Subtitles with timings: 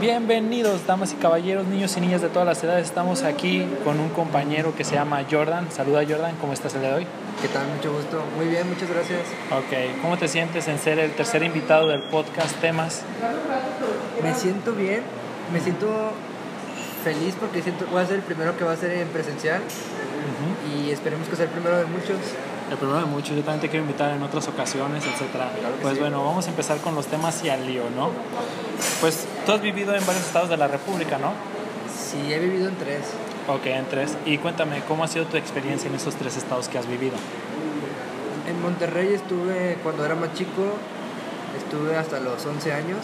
[0.00, 2.86] Bienvenidos, damas y caballeros, niños y niñas de todas las edades.
[2.86, 5.70] Estamos aquí con un compañero que se llama Jordan.
[5.70, 7.06] Saluda Jordan, ¿cómo estás el día de hoy?
[7.42, 7.66] ¿Qué tal?
[7.68, 8.22] Mucho gusto.
[8.36, 9.20] Muy bien, muchas gracias.
[9.50, 13.02] Ok, ¿cómo te sientes en ser el tercer invitado del podcast Temas?
[14.22, 15.02] Me siento bien,
[15.52, 16.12] me siento
[17.02, 19.62] feliz porque siento voy a ser el primero que va a ser en presencial
[20.74, 22.16] y esperemos que sea el primero de muchos.
[22.70, 25.50] El primero de muchos, yo también te quiero invitar en otras ocasiones, etcétera.
[25.52, 26.00] que pues sí.
[26.00, 28.10] bueno, vamos a empezar con los temas y al lío, ¿no?
[29.00, 31.32] Pues tú has vivido en varios estados de la República, ¿no?
[31.92, 33.00] Sí, he vivido en tres.
[33.48, 34.16] Ok, en tres.
[34.24, 37.16] Y cuéntame, ¿cómo ha sido tu experiencia en esos tres estados que has vivido?
[38.48, 40.62] En Monterrey estuve cuando era más chico,
[41.58, 42.98] estuve hasta los 11 años.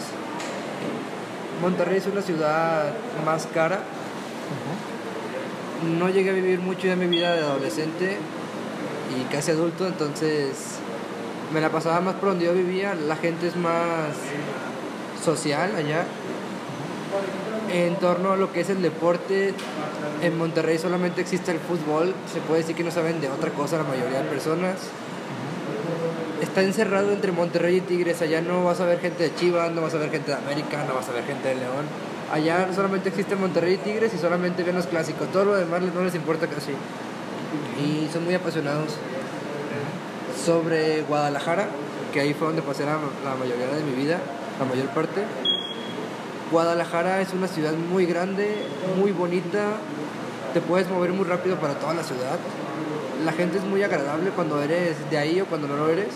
[1.61, 2.93] Monterrey es una ciudad
[3.25, 3.81] más cara.
[5.99, 8.17] No llegué a vivir mucho de mi vida de adolescente
[9.15, 10.79] y casi adulto, entonces
[11.53, 12.95] me la pasaba más por donde yo vivía.
[12.95, 14.09] La gente es más
[15.23, 16.05] social allá.
[17.71, 19.53] En torno a lo que es el deporte,
[20.21, 22.13] en Monterrey solamente existe el fútbol.
[22.31, 24.75] Se puede decir que no saben de otra cosa la mayoría de personas.
[26.41, 28.21] Está encerrado entre Monterrey y Tigres.
[28.21, 30.85] Allá no vas a ver gente de Chivas, no vas a ver gente de América,
[30.87, 31.85] no vas a ver gente de León.
[32.31, 34.87] Allá solamente existe Monterrey y Tigres y solamente ven los.
[34.87, 36.73] Todo lo demás no les importa casi.
[37.81, 38.93] Y son muy apasionados.
[40.45, 41.67] Sobre Guadalajara,
[42.13, 42.97] que ahí fue donde pasé la,
[43.37, 44.19] mayoría de mi vida,
[44.59, 45.23] la mayor parte.
[46.51, 48.65] Guadalajara es una ciudad muy grande,
[48.97, 49.73] muy bonita.
[50.53, 52.37] Te puedes mover muy rápido para toda la ciudad.
[53.25, 56.09] La gente es muy agradable cuando eres de ahí o cuando no lo eres.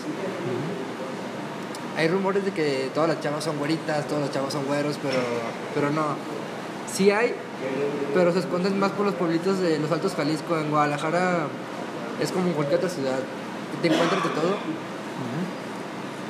[1.96, 5.18] Hay rumores de que todas las chavas son güeritas, todos los chavos son güeros, pero,
[5.74, 6.16] pero no.
[6.90, 7.34] Sí hay,
[8.14, 10.58] pero se esconden más por los pueblitos de los Altos Jalisco.
[10.58, 11.46] En Guadalajara
[12.20, 13.18] es como en cualquier otra ciudad.
[13.80, 14.56] Te encuentras de todo.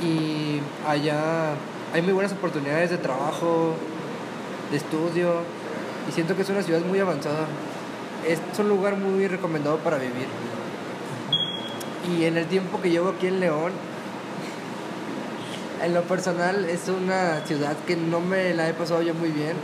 [0.03, 1.55] Y allá
[1.93, 3.75] hay muy buenas oportunidades de trabajo,
[4.71, 5.43] de estudio.
[6.09, 7.47] Y siento que es una ciudad muy avanzada.
[8.27, 10.27] Es un lugar muy recomendado para vivir.
[12.11, 13.73] Y en el tiempo que llevo aquí en León,
[15.83, 19.57] en lo personal es una ciudad que no me la he pasado yo muy bien.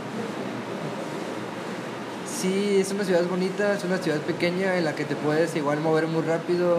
[2.39, 5.81] Sí, es una ciudad bonita, es una ciudad pequeña en la que te puedes igual
[5.81, 6.77] mover muy rápido,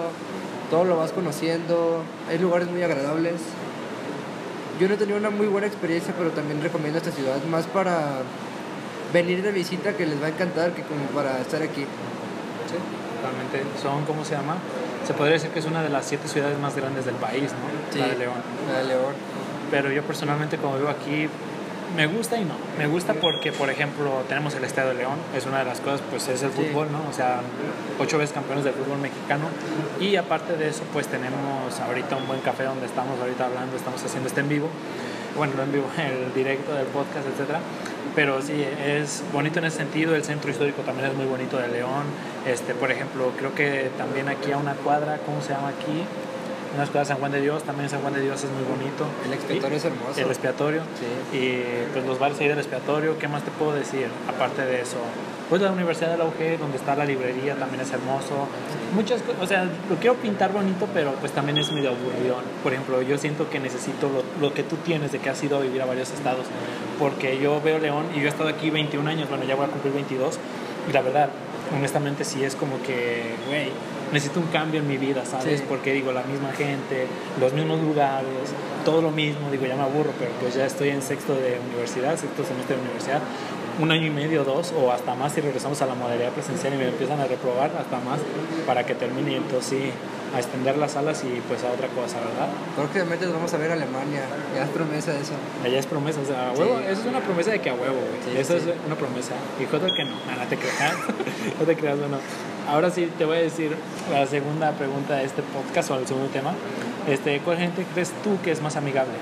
[0.71, 3.35] todo lo vas conociendo, hay lugares muy agradables.
[4.81, 8.23] Yo no he tenido una muy buena experiencia, pero también recomiendo esta ciudad más para
[9.13, 11.83] venir de visita que les va a encantar que como para estar aquí.
[11.83, 12.79] Sí,
[13.21, 14.57] realmente son, ¿cómo se llama?
[15.07, 18.01] Se podría decir que es una de las siete ciudades más grandes del país, ¿no?
[18.01, 18.33] La de León.
[18.73, 19.13] La de León.
[19.71, 21.29] Pero yo personalmente como vivo aquí,
[21.97, 22.55] me gusta y no.
[22.79, 26.01] Me gusta porque, por ejemplo, tenemos el Estadio de León, es una de las cosas,
[26.11, 27.03] pues es el fútbol, ¿no?
[27.09, 27.41] O sea,
[27.99, 29.47] ocho veces campeones del fútbol mexicano.
[30.01, 34.03] Y aparte de eso, pues tenemos ahorita un buen café donde estamos ahorita hablando, estamos
[34.03, 34.69] haciendo este en vivo.
[35.37, 37.61] Bueno, no en vivo, el directo del podcast, etcétera.
[38.15, 40.15] Pero sí, es bonito en ese sentido.
[40.15, 42.05] El centro histórico también es muy bonito de León.
[42.47, 46.05] Este, por ejemplo, creo que también aquí a una cuadra, ¿cómo se llama aquí?
[46.75, 49.05] Una cuadra San Juan de Dios, también San Juan de Dios es muy bonito.
[49.27, 50.21] El expiatorio es hermoso.
[50.21, 50.83] El expiatorio.
[51.33, 51.37] Sí.
[51.37, 54.07] Y pues los bares ahí del expiatorio, ¿qué más te puedo decir?
[54.29, 54.99] Aparte de eso,
[55.49, 58.47] pues la Universidad de la UG, donde está la librería, también es hermoso.
[58.95, 62.37] Muchas cosas, o sea, lo quiero pintar bonito, pero pues también es medio aburrido.
[62.63, 65.57] Por ejemplo, yo siento que necesito lo, lo que tú tienes de que has ido
[65.57, 66.47] a vivir a varios estados,
[67.01, 69.69] porque yo veo León y yo he estado aquí 21 años, bueno, ya voy a
[69.71, 70.39] cumplir 22,
[70.89, 71.31] y la verdad,
[71.77, 73.71] honestamente sí es como que, güey,
[74.13, 75.61] necesito un cambio en mi vida, ¿sabes?
[75.61, 75.67] Sí.
[75.69, 77.07] Porque digo, la misma gente,
[77.41, 78.27] los mismos lugares,
[78.85, 82.17] todo lo mismo, digo, ya me aburro, pero pues ya estoy en sexto de universidad,
[82.17, 83.21] sexto semestre de universidad,
[83.79, 86.77] un año y medio, dos, o hasta más si regresamos a la modalidad presencial y
[86.77, 88.21] me empiezan a reprobar, hasta más,
[88.67, 89.91] para que termine, y entonces sí,
[90.35, 92.49] a extender las alas y pues a otra cosa, ¿verdad?
[92.77, 94.23] Próximamente nos vamos a ver a Alemania.
[94.55, 95.33] Ya es promesa eso.
[95.65, 96.85] Allá es promesa, o sea, a huevo, Sí.
[96.89, 98.23] eso es una promesa de que a huevo, güey.
[98.35, 98.71] Sí, eso sí.
[98.71, 99.35] es una promesa.
[99.59, 100.95] Y joder que no, no te creas,
[101.59, 102.19] no te creas, bueno.
[102.69, 103.77] Ahora sí te voy a decir
[104.13, 106.53] la segunda pregunta de este podcast o el segundo tema.
[107.09, 109.15] Este, ¿Cuál gente crees tú que es más amigable?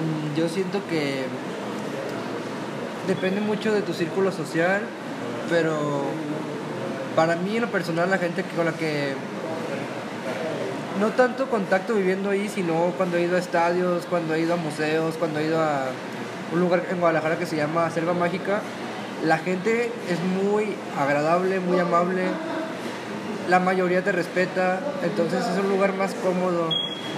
[0.00, 1.24] Mm, Yo siento que
[3.06, 4.82] depende mucho de tu círculo social,
[5.50, 6.04] pero
[7.16, 9.14] para mí en lo personal la gente con la que
[11.00, 14.56] no tanto contacto viviendo ahí, sino cuando he ido a estadios, cuando he ido a
[14.56, 15.86] museos, cuando he ido a
[16.52, 18.60] un lugar en Guadalajara que se llama Selva Mágica,
[19.24, 22.22] la gente es muy agradable, muy amable,
[23.48, 26.68] la mayoría te respeta, entonces es un lugar más cómodo.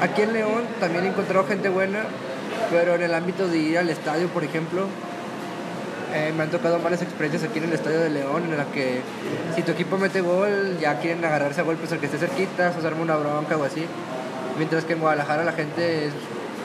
[0.01, 2.05] Aquí en León también he encontrado gente buena,
[2.71, 4.87] pero en el ámbito de ir al estadio, por ejemplo,
[6.15, 9.01] eh, me han tocado malas experiencias aquí en el estadio de León, en la que
[9.55, 13.03] si tu equipo mete gol, ya quieren agarrarse a golpes al que esté cerquita, arma
[13.03, 13.87] una bronca o así.
[14.59, 16.11] Mientras que en Guadalajara la gente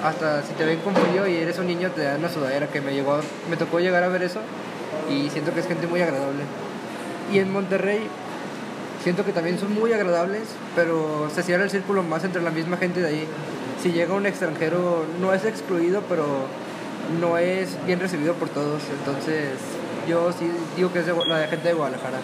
[0.04, 2.82] hasta si te ven con frío y eres un niño te dan una sudadera que
[2.82, 3.20] me llegó,
[3.50, 4.42] me tocó llegar a ver eso
[5.10, 6.44] y siento que es gente muy agradable.
[7.32, 8.08] Y en Monterrey
[9.04, 10.44] siento que también son muy agradables,
[10.76, 13.28] pero se cierra el círculo más entre la misma gente de ahí.
[13.82, 16.26] Si llega un extranjero no es excluido, pero
[17.22, 19.52] no es bien recibido por todos, entonces
[20.08, 22.18] yo sí digo que es de, la gente de Guadalajara.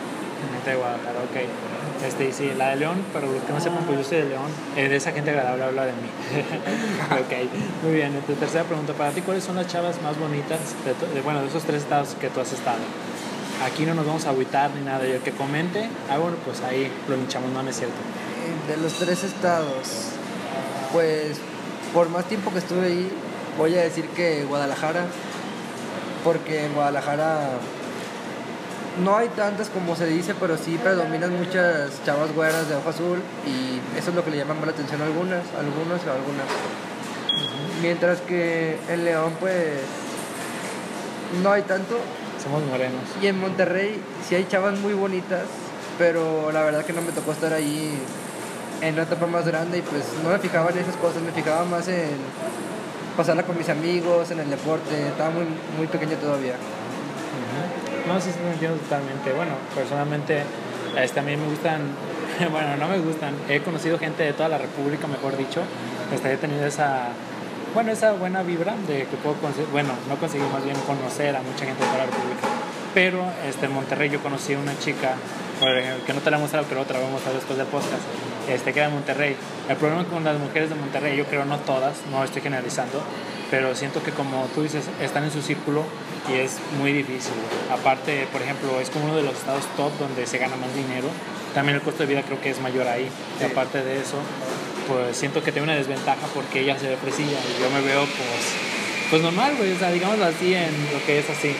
[0.56, 1.73] Gente de Guadalajara, ok.
[2.06, 4.52] Este, sí, la de León, pero los que no sepan, pues yo soy de León.
[4.76, 6.10] Eh, de esa gente agradable habla de mí.
[7.12, 8.20] ok, muy bien.
[8.28, 11.48] Tu tercera pregunta para ti, ¿cuáles son las chavas más bonitas de, de, bueno, de
[11.48, 12.80] esos tres estados que tú has estado?
[13.66, 15.08] Aquí no nos vamos a agüitar ni nada.
[15.08, 17.96] Y el que comente, ah, bueno, pues ahí lo hinchamos, no, no es cierto.
[18.68, 20.10] De los tres estados,
[20.92, 21.38] pues
[21.94, 23.10] por más tiempo que estuve ahí,
[23.58, 25.06] voy a decir que Guadalajara,
[26.24, 27.52] porque en Guadalajara
[29.02, 33.20] no hay tantas como se dice, pero sí predominan muchas chavas güeras de ojo azul
[33.46, 36.46] y eso es lo que le llama más la atención a algunas, algunos o algunas.
[37.82, 39.80] Mientras que en León pues
[41.42, 41.98] no hay tanto
[42.42, 43.02] Somos morenos.
[43.22, 45.44] y en Monterrey sí hay chavas muy bonitas,
[45.98, 47.98] pero la verdad que no me tocó estar ahí
[48.82, 51.66] en una etapa más grande y pues no me fijaba en esas cosas, me fijaba
[51.66, 52.12] más en
[53.18, 55.46] pasarla con mis amigos, en el deporte, estaba muy,
[55.78, 56.56] muy pequeño todavía.
[58.08, 59.32] No, sí, lo entiendo totalmente.
[59.32, 60.44] Bueno, personalmente,
[61.00, 61.82] este, a mí me gustan,
[62.52, 63.34] bueno, no me gustan.
[63.48, 65.62] He conocido gente de toda la República, mejor dicho.
[66.14, 67.10] Este, he tenido esa,
[67.74, 71.42] bueno, esa buena vibra de que puedo conseguir, bueno, no conseguir más bien conocer a
[71.42, 72.48] mucha gente de toda la República.
[72.94, 75.16] Pero este, en Monterrey yo conocí a una chica,
[75.62, 78.04] ejemplo, que no te la he mostrado, pero otra voy a mostrar después del podcast,
[78.50, 79.36] este, que era de Monterrey.
[79.70, 83.02] El problema con las mujeres de Monterrey, yo creo no todas, no estoy generalizando,
[83.50, 85.84] pero siento que como tú dices, están en su círculo
[86.32, 87.34] y es muy difícil.
[87.34, 87.80] güey.
[87.80, 91.08] Aparte, por ejemplo, es como uno de los estados top donde se gana más dinero.
[91.54, 93.04] También el costo de vida creo que es mayor ahí.
[93.40, 93.52] Y Sí.
[93.52, 94.18] aparte de eso,
[94.88, 98.02] pues siento que tiene una desventaja porque ella se ve fresilla y yo me veo
[98.02, 98.44] pues,
[99.10, 99.72] pues normal, güey.
[99.74, 101.54] O sea, digámoslo así en lo que es así.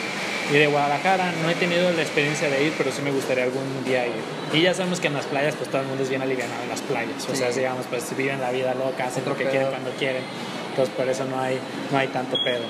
[0.52, 3.64] Y de Guadalajara no he tenido la experiencia de ir, pero sí me gustaría algún
[3.84, 4.12] día ir.
[4.52, 6.68] Y ya sabemos que en las playas, pues todo el mundo es bien alivianado en
[6.68, 7.26] las playas.
[7.32, 7.60] O sea, Sí.
[7.60, 9.50] digamos, pues viven la vida loca, hacen lo que pedo.
[9.52, 10.22] quieren cuando quieren.
[10.70, 11.58] Entonces, por eso no hay,
[11.90, 12.64] no hay tanto pedo.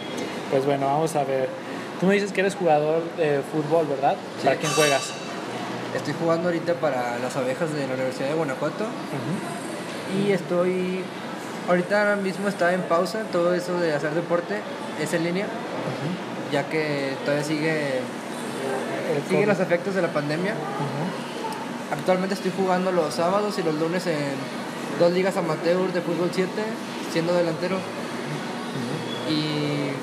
[0.52, 1.48] Pues bueno, vamos a ver.
[2.00, 4.16] Tú me dices que eres jugador de fútbol, ¿verdad?
[4.40, 4.44] Sí.
[4.46, 5.12] ¿Para quién juegas?
[5.94, 8.84] Estoy jugando ahorita para las abejas de la Universidad de Guanajuato
[10.18, 11.02] y estoy,
[11.68, 14.60] ahorita ahora mismo está en pausa todo eso de hacer deporte,
[15.00, 15.46] es en línea,
[16.50, 18.00] ya que todavía sigue,
[19.14, 20.54] El siguen los efectos de la pandemia.
[21.92, 24.34] Actualmente estoy jugando los sábados y los lunes en
[24.98, 26.50] dos ligas amateur de fútbol 7,
[27.12, 27.76] siendo delantero.
[29.30, 29.93] Y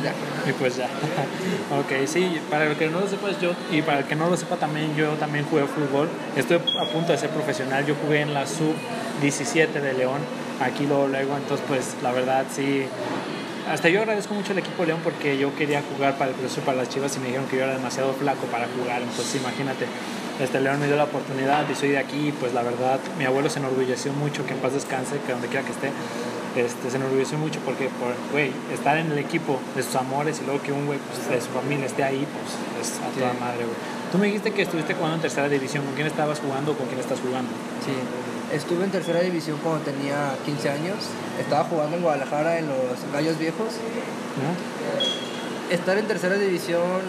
[0.00, 0.48] pues.
[0.48, 0.86] Y pues ya.
[1.78, 4.36] ok, sí, para el que no lo sepa yo, y para el que no lo
[4.36, 6.08] sepa también, yo también jugué fútbol.
[6.36, 7.84] Estoy a punto de ser profesional.
[7.86, 10.20] Yo jugué en la sub-17 de León,
[10.60, 11.36] aquí luego, luego.
[11.36, 12.84] Entonces, pues la verdad, sí.
[13.70, 16.76] Hasta yo agradezco mucho al equipo León porque yo quería jugar para el proceso para
[16.76, 19.00] las chivas y me dijeron que yo era demasiado flaco para jugar.
[19.00, 19.86] Entonces, imagínate.
[20.40, 22.34] Este León me dio la oportunidad y soy de aquí.
[22.38, 25.64] Pues la verdad, mi abuelo se enorgulleció mucho, que en paz descanse, que donde quiera
[25.64, 25.90] que esté.
[26.56, 30.44] Este, se enorgulleció mucho porque, por, güey, estar en el equipo de sus amores y
[30.46, 33.38] luego que un güey pues, de su familia esté ahí, pues es a toda Sí.
[33.40, 33.76] madre, güey.
[34.12, 35.84] Tú me dijiste que estuviste jugando en tercera división.
[35.84, 37.50] ¿Con quién estabas jugando o con quién estás jugando?
[37.84, 37.92] Sí,
[38.54, 40.96] estuve en tercera división cuando tenía 15 años.
[41.40, 42.78] Estaba jugando en Guadalajara en los
[43.12, 43.74] Gallos Viejos.
[44.38, 45.74] ¿No?
[45.74, 47.02] Estar en tercera división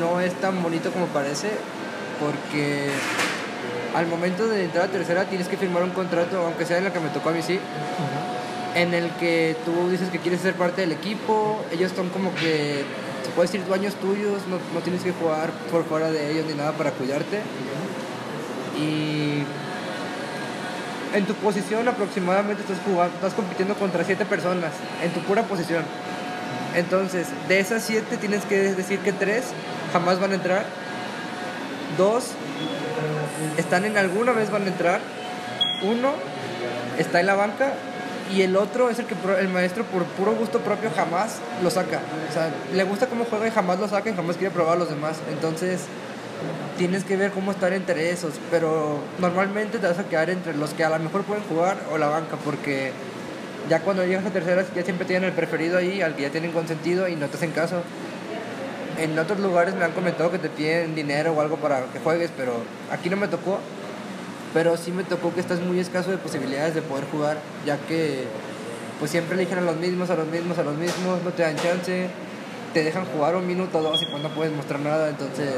[0.00, 1.50] no es tan bonito como parece,
[2.18, 2.88] porque
[3.94, 6.92] al momento de entrar a tercera tienes que firmar un contrato, aunque sea en la
[6.92, 7.60] que me tocó a mí sí,
[8.74, 12.84] en el que tú dices que quieres ser parte del equipo, ellos son como que,
[13.24, 16.54] se puede decir, dueños tuyos, no, no tienes que jugar por fuera de ellos ni
[16.54, 17.40] nada para cuidarte.
[18.78, 19.44] Y
[21.14, 25.84] en tu posición aproximadamente estás jugando, estás compitiendo contra siete personas, en tu pura posición.
[26.74, 29.44] Entonces, de esas siete tienes que decir que tres
[29.92, 30.64] jamás van a entrar,
[31.98, 32.30] dos
[33.58, 35.00] están en alguna vez van a entrar,
[35.82, 36.12] uno
[36.98, 37.74] está en la banca
[38.34, 42.00] y el otro es el que el maestro por puro gusto propio jamás lo saca.
[42.30, 44.78] O sea, le gusta cómo juega y jamás lo saca y jamás quiere probar a
[44.78, 45.18] los demás.
[45.30, 45.80] Entonces,
[46.78, 50.70] tienes que ver cómo estar entre esos, pero normalmente te vas a quedar entre los
[50.70, 52.92] que a lo mejor pueden jugar o la banca, porque
[53.68, 56.52] ya cuando llegas a terceras ya siempre tienen el preferido ahí, al que ya tienen
[56.52, 57.82] consentido y no te hacen caso.
[58.98, 62.30] En otros lugares me han comentado que te piden dinero o algo para que juegues,
[62.36, 62.52] pero
[62.90, 63.58] aquí no me tocó.
[64.54, 68.24] Pero sí me tocó que estás muy escaso de posibilidades de poder jugar, ya que
[68.98, 71.56] pues siempre eligen a los mismos, a los mismos, a los mismos, no te dan
[71.56, 72.08] chance,
[72.72, 75.54] te dejan jugar un minuto o dos y pues no puedes mostrar nada, entonces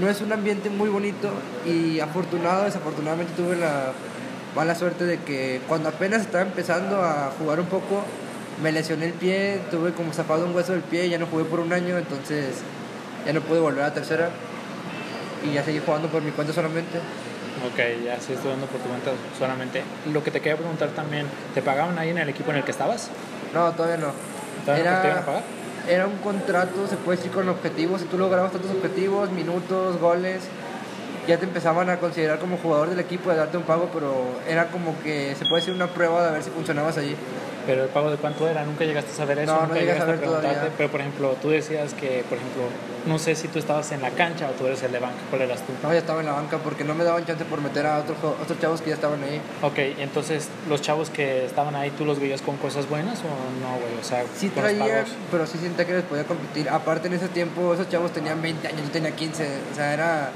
[0.00, 1.30] no es un ambiente muy bonito
[1.64, 3.92] y afortunado, desafortunadamente tuve la
[4.54, 8.04] mala suerte de que cuando apenas estaba empezando a jugar un poco,
[8.62, 11.60] me lesioné el pie, tuve como zafado un hueso del pie, ya no jugué por
[11.60, 12.56] un año, entonces
[13.24, 14.30] ya no pude volver a tercera
[15.48, 16.98] y ya seguí jugando por mi cuenta solamente.
[17.66, 19.82] Ok, ya sí estoy dando por tu cuenta solamente.
[20.12, 22.70] Lo que te quería preguntar también, ¿te pagaban ahí en el equipo en el que
[22.70, 23.10] estabas?
[23.52, 24.12] No, todavía no.
[24.64, 25.42] ¿Todavía no te iban a pagar?
[25.88, 28.00] Era un contrato, se puede decir, con objetivos.
[28.00, 30.42] Si tú lograbas tantos objetivos, minutos, goles,
[31.28, 34.68] ya te empezaban a considerar como jugador del equipo, de darte un pago, pero era
[34.68, 37.14] como que se puede decir una prueba de ver si funcionabas allí.
[37.70, 39.92] Pero el pago de cuánto era, nunca llegaste a saber eso, No, no nunca llegué
[39.92, 40.70] a llegaste saber todavía.
[40.76, 42.64] Pero por ejemplo, tú decías que, por ejemplo,
[43.06, 45.42] no sé si tú estabas en la cancha o tú eres el de banca, ¿cuál
[45.42, 45.72] eras tú?
[45.80, 48.18] No, ya estaba en la banca porque no me daban chance por meter a otros,
[48.42, 49.40] otros chavos que ya estaban ahí.
[49.62, 53.78] Ok, entonces los chavos que estaban ahí, ¿tú los veías con cosas buenas o no,
[53.78, 54.00] güey?
[54.00, 56.68] O sea, Sí traía, pero sí sentía que les podía competir.
[56.70, 59.46] Aparte en ese tiempo esos chavos tenían 20 años, yo tenía 15.
[59.70, 60.32] O sea, era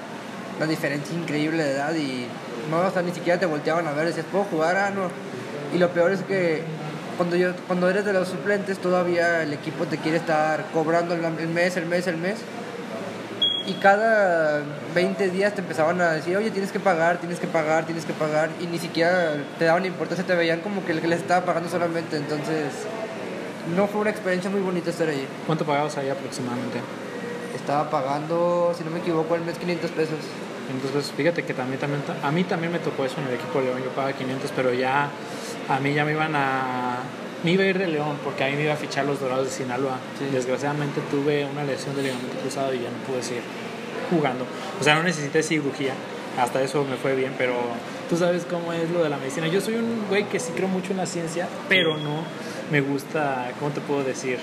[0.56, 2.28] una diferencia increíble de edad y
[2.70, 4.06] no, o sea, ni siquiera te volteaban a ver.
[4.06, 4.76] Decías, ¿puedo jugar?
[4.76, 5.10] Ah, no.
[5.74, 6.62] Y lo peor es que
[7.16, 11.49] cuando, yo, cuando eres de los suplentes todavía el equipo te quiere estar cobrando el,
[11.49, 12.37] mes, el mes, el mes.
[13.66, 14.62] Y cada
[14.94, 18.12] 20 días te empezaban a decir, oye, tienes que pagar, tienes que pagar, tienes que
[18.12, 18.50] pagar.
[18.61, 21.71] Y ni siquiera te daban importancia, te veían como que el que les estaba pagando
[21.71, 22.18] solamente.
[22.18, 22.73] Entonces,
[23.75, 25.26] no fue una experiencia muy bonita estar ahí.
[25.47, 26.80] ¿Cuánto pagabas ahí aproximadamente?
[27.56, 30.18] Estaba pagando, si no me equivoco, al mes 500 pesos.
[30.71, 33.66] Entonces, fíjate que también, también, a mí también me tocó eso en el equipo de
[33.66, 33.83] León.
[33.83, 35.09] Yo pagaba 500, pero ya
[35.68, 36.99] a mí ya me iban a...
[37.42, 39.44] Me iba a ir de León porque a mí me iba a fichar los Dorados
[39.47, 39.99] de Sinaloa.
[40.18, 40.25] Sí.
[40.33, 43.42] Desgraciadamente tuve una lesión de ligamento cruzado y ya no pude seguir
[44.11, 44.47] jugando.
[44.80, 45.92] O sea, no necesité cirugía.
[46.38, 47.54] Hasta eso me fue bien, pero
[48.09, 49.47] tú sabes cómo es lo de la medicina.
[49.47, 52.23] Yo soy un güey que sí creo mucho en la ciencia, pero no
[52.73, 54.38] me gusta, ¿cómo te puedo decir?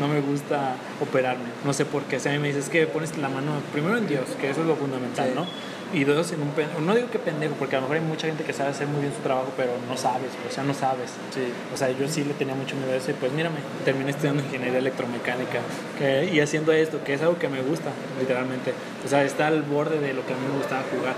[0.00, 1.44] No me gusta operarme.
[1.64, 2.20] No sé por qué.
[2.20, 4.66] Sea, a mí me dices que pones la mano primero en Dios, que eso es
[4.66, 5.34] lo fundamental, Sí.
[5.34, 5.46] ¿no?
[5.94, 8.26] Y dos, en un pen- no digo que pendejo, porque a lo mejor hay mucha
[8.26, 11.10] gente que sabe hacer muy bien su trabajo, pero no sabes, o sea, no sabes.
[11.32, 11.46] Sí.
[11.72, 14.42] O sea, yo sí le tenía mucho miedo a eso y pues mírame, terminé estudiando
[14.42, 15.60] ingeniería electromecánica
[15.98, 18.74] que, y haciendo esto, que es algo que me gusta, literalmente.
[19.04, 21.14] O sea, está al borde de lo que a mí me gustaba jugar.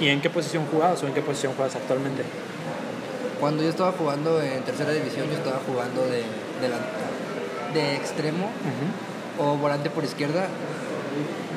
[0.00, 2.22] ¿Y en qué posición jugabas o en qué posición juegas actualmente?
[3.40, 6.22] Cuando yo estaba jugando en tercera división, yo estaba jugando de,
[6.62, 8.50] de, la- de extremo
[9.38, 10.46] o volante por izquierda.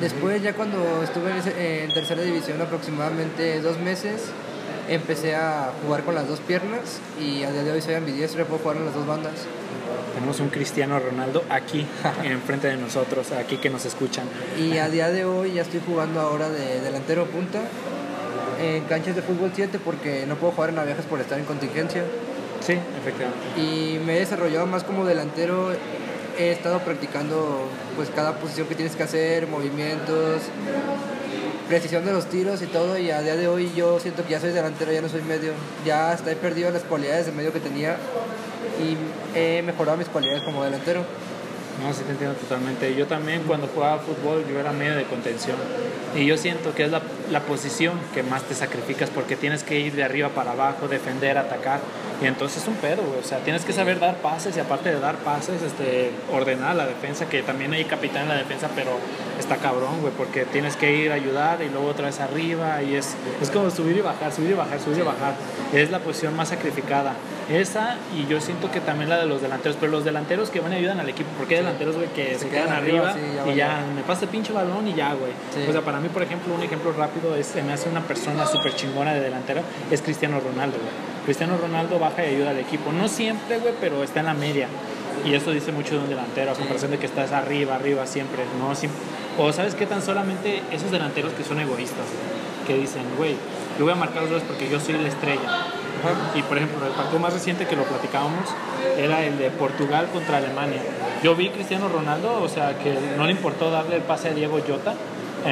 [0.00, 4.24] Después, ya cuando estuve en, ese- en tercera división aproximadamente dos meses,
[4.88, 8.44] empecé a jugar con las dos piernas y a día de hoy soy ambidiestro y
[8.44, 9.32] puedo jugar en las dos bandas.
[10.14, 11.86] Tenemos un Cristiano Ronaldo aquí,
[12.24, 14.24] enfrente de nosotros, aquí que nos escuchan.
[14.58, 17.60] Y a día de hoy ya estoy jugando ahora de delantero punta
[18.60, 22.02] en canchas de fútbol 7 porque no puedo jugar en viajes por estar en contingencia.
[22.60, 23.38] Sí, efectivamente.
[23.60, 25.72] y me he desarrollado más como delantero.
[26.38, 30.42] He estado practicando pues cada posición que tienes que hacer, movimientos,
[31.66, 32.98] precisión de los tiros y todo.
[32.98, 35.52] Y a día de hoy yo siento que ya soy delantero, ya no soy medio.
[35.84, 37.96] Ya hasta he perdido las cualidades de medio que tenía
[38.82, 41.04] y he mejorado mis cualidades como delantero.
[41.82, 42.94] No, sí te entiendo totalmente.
[42.94, 45.56] Yo también cuando jugaba fútbol yo era medio de contención
[46.14, 49.78] y yo siento que es la, la posición que más te sacrificas porque tienes que
[49.80, 51.80] ir de arriba para abajo, defender, atacar
[52.22, 53.20] y entonces es un pedo, güey.
[53.20, 56.86] o sea, tienes que saber dar pases y aparte de dar pases, este, ordenar la
[56.86, 58.92] defensa, que también hay capitán en la defensa, pero
[59.38, 62.94] está cabrón, güey, porque tienes que ir a ayudar y luego otra vez arriba y
[62.94, 65.34] es, es como subir y bajar, subir y bajar, subir y bajar.
[65.74, 67.14] Es la posición más sacrificada.
[67.50, 70.72] Esa y yo siento que también la de los delanteros, pero los delanteros que van
[70.72, 73.56] y ayudan al equipo, porque hay delanteros, güey, que se, quedan, arriba, sí, ya y
[73.56, 75.32] ya me pasa el pinche balón y ya, güey.
[75.54, 75.68] Sí.
[75.68, 78.46] O sea, para mí, por ejemplo, un ejemplo rápido es, se me hace una persona
[78.46, 81.15] súper chingona de delantero, es Cristiano Ronaldo, güey.
[81.26, 82.92] Cristiano Ronaldo baja y ayuda al equipo.
[82.92, 84.68] No siempre, güey, pero está en la media.
[85.24, 88.44] Y eso dice mucho de un delantero, a comparación de que estás arriba, arriba siempre,
[88.60, 88.72] ¿no?
[89.42, 92.06] O sabes qué tan solamente esos delanteros que son egoístas,
[92.64, 93.34] que dicen, güey,
[93.76, 95.66] yo voy a marcar los goles porque yo soy la estrella.
[96.36, 98.48] Y por ejemplo, el partido más reciente que lo platicábamos
[98.96, 100.80] era el de Portugal contra Alemania.
[101.24, 104.60] Yo vi Cristiano Ronaldo, o sea, que no le importó darle el pase a Diego
[104.66, 104.94] Jota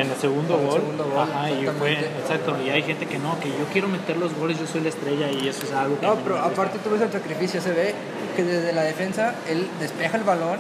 [0.01, 0.83] en el segundo gol.
[1.19, 2.57] Ajá, y fue, exacto.
[2.65, 5.31] Y hay gente que no, que yo quiero meter los goles, yo soy la estrella
[5.31, 6.07] y eso es algo que.
[6.07, 7.95] No, pero aparte tú ves el sacrificio, se ve
[8.37, 10.59] que desde la defensa él despeja el balón,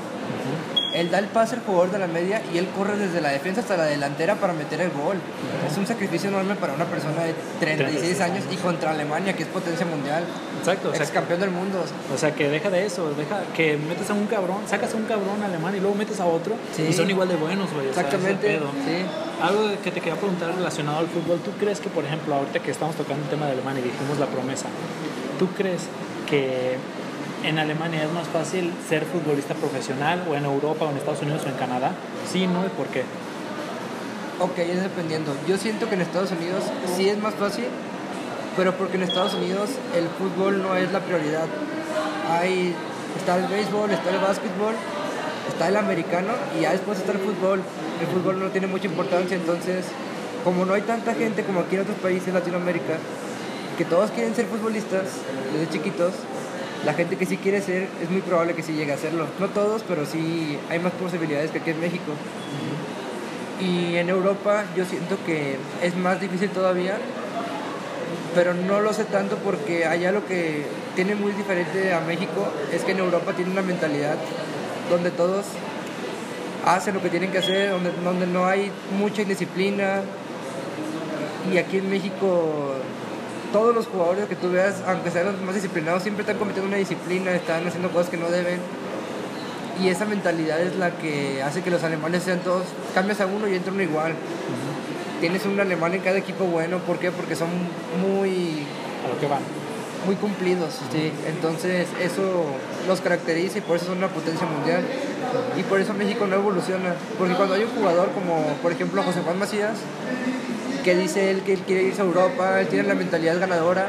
[0.94, 3.60] él da el pase al jugador de la media y él corre desde la defensa
[3.62, 5.18] hasta la delantera para meter el gol.
[5.70, 9.48] Es un sacrificio enorme para una persona de 36 años y contra Alemania, que es
[9.48, 10.24] potencia mundial,
[10.60, 11.84] Exacto, ex campeón del mundo.
[12.14, 15.04] O sea, que deja de eso, deja que metes a un cabrón, sacas a un
[15.04, 16.86] cabrón alemán y luego metes a otro Sí.
[16.88, 17.88] y son igual de buenos, güey.
[17.88, 19.04] o sea, ese Exactamente, sí.
[19.42, 22.70] Algo que te quería preguntar relacionado al fútbol, ¿tú crees que, por ejemplo, ahorita que
[22.70, 24.66] estamos tocando el tema de Alemania y dijimos la promesa,
[25.38, 25.82] ¿tú crees
[26.30, 26.76] que
[27.44, 31.42] en Alemania es más fácil ser futbolista profesional o en Europa o en Estados Unidos
[31.44, 31.92] o en Canadá?
[32.30, 33.04] Sí, no, ¿y por qué?
[34.40, 35.34] Ok, es dependiendo.
[35.46, 36.64] Yo siento que en Estados Unidos
[36.96, 37.66] sí es más fácil
[38.56, 41.46] pero porque en Estados Unidos el fútbol no es la prioridad.
[42.30, 42.74] Hay,
[43.16, 44.74] está el béisbol, está el básquetbol,
[45.48, 47.62] está el americano y ya después está el fútbol.
[48.00, 49.86] El fútbol no tiene mucha importancia, entonces
[50.44, 52.98] como no hay tanta gente como aquí en otros países de Latinoamérica,
[53.78, 55.04] que todos quieren ser futbolistas
[55.52, 56.12] desde chiquitos,
[56.84, 59.26] la gente que sí quiere ser es muy probable que sí llegue a hacerlo.
[59.38, 62.12] No todos, pero sí hay más posibilidades que aquí en México.
[63.60, 66.98] Y en Europa yo siento que es más difícil todavía,
[68.34, 72.82] pero no lo sé tanto porque allá lo que tiene muy diferente a México es
[72.82, 74.16] que en Europa tiene una mentalidad
[74.90, 75.46] donde todos
[76.66, 80.02] hacen lo que tienen que hacer, donde, donde no hay mucha indisciplina.
[81.52, 82.74] Y aquí en México
[83.54, 86.76] todos los jugadores que tú veas, aunque sean los más disciplinados, siempre están cometiendo una
[86.76, 88.58] disciplina, están haciendo cosas que no deben.
[89.80, 93.46] Y esa mentalidad es la que hace que los alemanes sean todos, cambias a uno
[93.46, 94.14] y entra uno igual.
[95.20, 97.12] Tienes un alemán en cada equipo bueno, ¿por qué?
[97.12, 97.48] Porque son
[98.02, 98.66] muy...
[99.04, 99.42] A lo que van.
[100.04, 101.12] Muy cumplidos, sí.
[101.28, 102.46] Entonces eso
[102.88, 104.82] los caracteriza y por eso son una potencia mundial.
[105.56, 106.96] Y por eso México no evoluciona.
[107.16, 109.78] Porque cuando hay un jugador como, por ejemplo, José Juan Macías,
[110.84, 113.88] que dice él que él quiere irse a Europa, él tiene la mentalidad ganadora,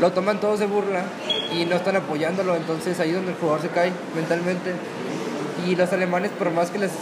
[0.00, 1.02] lo toman todos de burla
[1.52, 4.72] y no están apoyándolo, entonces ahí es donde el jugador se cae mentalmente.
[5.66, 6.92] Y los alemanes, por más que les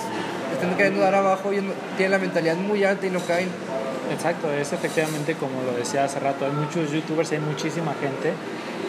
[0.52, 1.64] estén queriendo dar abajo, ellos
[1.98, 3.50] tienen la mentalidad muy alta y no caen.
[4.10, 8.32] Exacto, es efectivamente como lo decía hace rato, hay muchos youtubers, hay muchísima gente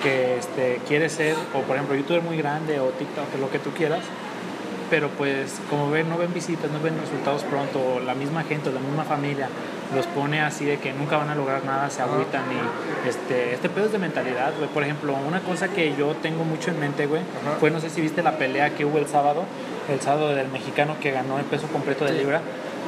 [0.02, 3.72] que este, quiere ser, o por ejemplo, youtuber muy grande o TikTok, lo que tú
[3.72, 4.02] quieras,
[4.90, 8.80] pero pues como ven, no ven visitas, no ven resultados pronto, la misma gente, la
[8.80, 9.50] misma familia
[9.96, 13.70] los pone así de que nunca van a lograr nada, se agüitan y este, este
[13.70, 14.70] pedo es de mentalidad, güey.
[14.70, 17.22] Por ejemplo, una cosa que yo tengo mucho en mente, güey,
[17.60, 19.44] fue, no sé si viste la pelea que hubo el sábado,
[19.90, 22.42] el sábado del mexicano que ganó el peso completo de libra.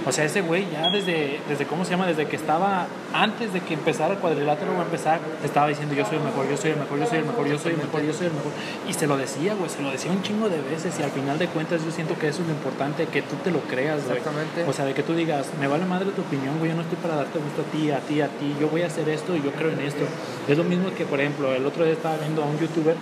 [0.05, 2.07] O sea, ese güey ya desde, desde, ¿cómo se llama?
[2.07, 6.17] Desde que estaba, antes de que empezara el cuadrilátero a empezar, estaba diciendo yo soy
[6.17, 8.13] el mejor, yo soy el mejor, yo soy el mejor, yo soy el mejor, yo
[8.13, 8.51] soy el mejor.
[8.87, 11.37] Y se lo decía, güey, se lo decía un chingo de veces y al final
[11.37, 14.17] de cuentas yo siento que eso es lo importante, que tú te lo creas, güey.
[14.17, 14.63] Exactamente.
[14.67, 16.97] O sea, de que tú digas, me vale madre tu opinión, güey, yo no estoy
[16.97, 19.41] para darte gusto a ti, a ti, a ti, yo voy a hacer esto y
[19.41, 20.05] yo creo en esto.
[20.47, 22.95] Es lo mismo que, por ejemplo, el otro día estaba viendo a un youtuber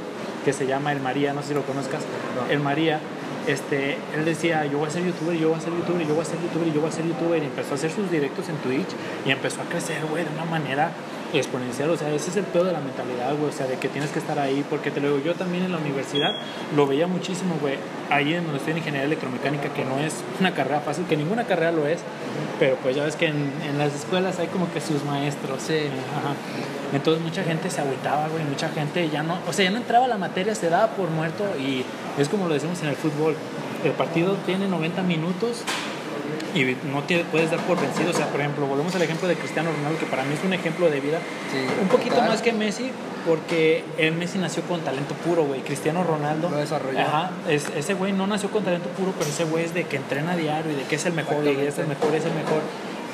[0.43, 2.01] que se llama El María, no sé si lo conozcas,
[2.49, 2.99] El María
[3.47, 6.21] este, él decía, yo voy a ser youtuber, yo voy a ser youtuber, yo voy
[6.21, 8.57] a ser youtuber, yo voy a ser youtuber, y empezó a hacer sus directos en
[8.57, 8.89] Twitch
[9.25, 10.91] y empezó a crecer, güey, de una manera
[11.33, 13.89] exponencial, o sea, ese es el pedo de la mentalidad, güey, o sea, de que
[13.89, 16.33] tienes que estar ahí, porque te lo digo, yo también en la universidad
[16.75, 17.75] lo veía muchísimo, güey,
[18.09, 21.43] ahí en donde estoy en ingeniería electromecánica, que no es una carrera fácil, que ninguna
[21.43, 21.99] carrera lo es,
[22.59, 25.77] pero pues ya ves que en, en las escuelas hay como que sus maestros, Sí.
[26.15, 26.33] Ajá.
[26.93, 30.05] Entonces mucha gente se agüitaba, güey, mucha gente ya no, o sea, ya no entraba
[30.05, 31.83] a la materia, se daba por muerto y
[32.17, 33.35] es como lo decimos en el fútbol,
[33.83, 35.63] el partido tiene 90 minutos
[36.61, 39.35] y no te puedes dar por vencido, o sea, por ejemplo, volvemos al ejemplo de
[39.35, 41.19] Cristiano Ronaldo, que para mí es un ejemplo de vida,
[41.51, 42.29] Sí, un poquito total.
[42.29, 42.89] más que Messi,
[43.25, 46.99] porque el Messi nació con talento puro, güey, Cristiano Ronaldo, Lo desarrolló.
[46.99, 49.97] Ajá, es- ese güey no nació con talento puro, pero ese güey es de que
[49.97, 52.33] entrena a diario y de que es el mejor, y es el mejor, es el
[52.33, 52.61] mejor.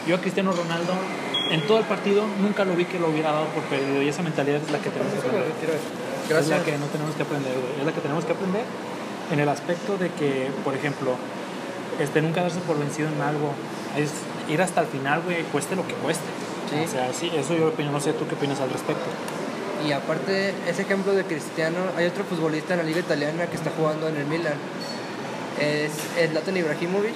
[0.08, 0.94] Yo a Cristiano Ronaldo,
[1.52, 4.22] en todo el partido, nunca lo vi que lo hubiera dado por perdido, y esa
[4.22, 5.48] mentalidad es la que tenemos que aprender.
[5.50, 6.60] Es Gracias.
[6.60, 7.80] la que no tenemos que aprender, güey.
[7.80, 8.64] Es la que tenemos que aprender
[9.32, 11.16] en el aspecto de que, por ejemplo,
[12.00, 13.52] este, nunca darse por vencido en algo.
[13.98, 14.10] Es
[14.52, 16.24] ir hasta el final, güey, cueste lo que cueste.
[16.70, 16.84] Sí.
[16.86, 17.92] O sea, sí, eso yo opino.
[17.92, 19.04] No sé tú qué opinas al respecto.
[19.88, 23.70] Y aparte, ese ejemplo de Cristiano, hay otro futbolista en la liga italiana que está
[23.78, 24.54] jugando en el Milan.
[25.60, 25.92] Es
[26.30, 27.14] Zlatan Ibrahimovic,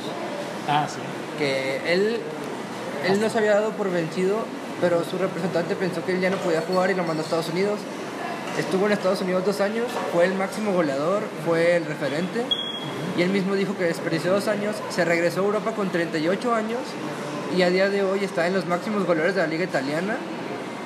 [0.67, 0.99] Ah, sí.
[1.39, 2.19] que él,
[3.07, 4.39] él no se había dado por vencido,
[4.81, 7.49] pero su representante pensó que él ya no podía jugar y lo mandó a Estados
[7.49, 7.79] Unidos.
[8.59, 12.43] Estuvo en Estados Unidos dos años, fue el máximo goleador, fue el referente.
[13.17, 16.79] Y él mismo dijo que desperdició dos años, se regresó a Europa con 38 años
[17.57, 20.17] y a día de hoy está en los máximos goleadores de la liga italiana,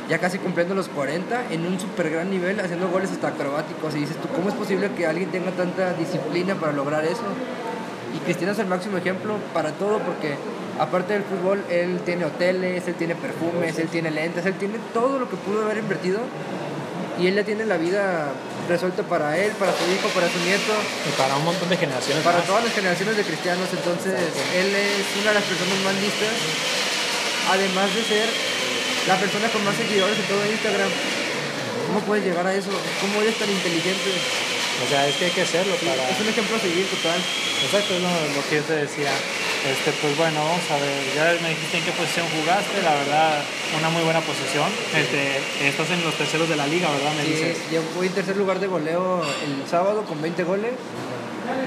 [0.07, 3.95] ya casi cumpliendo los 40, en un super gran nivel, haciendo goles hasta acrobáticos.
[3.95, 7.23] Y dices tú, ¿cómo es posible que alguien tenga tanta disciplina para lograr eso?
[8.15, 10.35] Y Cristiano es el máximo ejemplo para todo porque
[10.79, 15.19] aparte del fútbol, él tiene hoteles, él tiene perfumes, él tiene lentes, él tiene todo
[15.19, 16.19] lo que pudo haber invertido
[17.19, 18.29] y él ya tiene la vida
[18.71, 20.71] resuelta para él, para su hijo, para su nieto,
[21.07, 22.47] Y para un montón de generaciones para más.
[22.47, 23.67] todas las generaciones de cristianos.
[23.71, 24.15] Entonces,
[24.55, 26.35] él es una de las personas más listas,
[27.51, 28.27] además de ser
[29.07, 30.89] la persona con más seguidores en todo Instagram.
[31.87, 32.71] ¿Cómo puedes llegar a eso?
[33.01, 34.11] ¿Cómo eres tan inteligente?
[34.81, 36.07] O sea, es que hay que hacerlo para...
[36.09, 37.19] Es un ejemplo a seguir total.
[37.65, 39.11] Exacto, es lo, lo que yo te decía.
[39.61, 40.97] Este, pues bueno, vamos a ver.
[41.15, 42.81] Ya me dijiste en qué posición jugaste.
[42.81, 43.41] La verdad,
[43.77, 44.65] una muy buena posición.
[44.95, 47.13] Este, estás en los terceros de la liga, ¿verdad?
[47.15, 47.57] Me Sí, dices.
[47.71, 50.71] yo voy en tercer lugar de goleo el sábado con 20 goles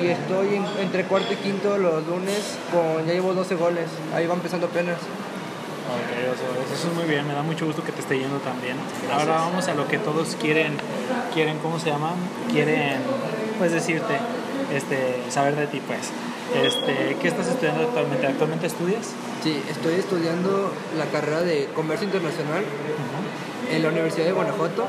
[0.02, 3.86] y estoy en- entre cuarto y quinto los lunes con ya llevo 12 goles.
[4.14, 4.96] Ahí va empezando apenas.
[4.98, 8.38] Ok, o sea, eso es muy bien, me da mucho gusto que te esté yendo
[8.38, 8.74] también.
[9.12, 10.76] Ahora vamos a lo que todos quieren,
[11.32, 12.14] quieren, ¿cómo se llama?
[12.50, 12.98] Quieren,
[13.58, 14.14] pues decirte,
[14.74, 16.10] este, saber de ti, pues.
[16.54, 18.28] Este, ¿Qué estás estudiando actualmente?
[18.28, 19.08] ¿Actualmente estudias?
[19.42, 22.62] Sí, estoy estudiando la carrera de Comercio Internacional
[23.72, 24.86] en la Universidad de Guanajuato.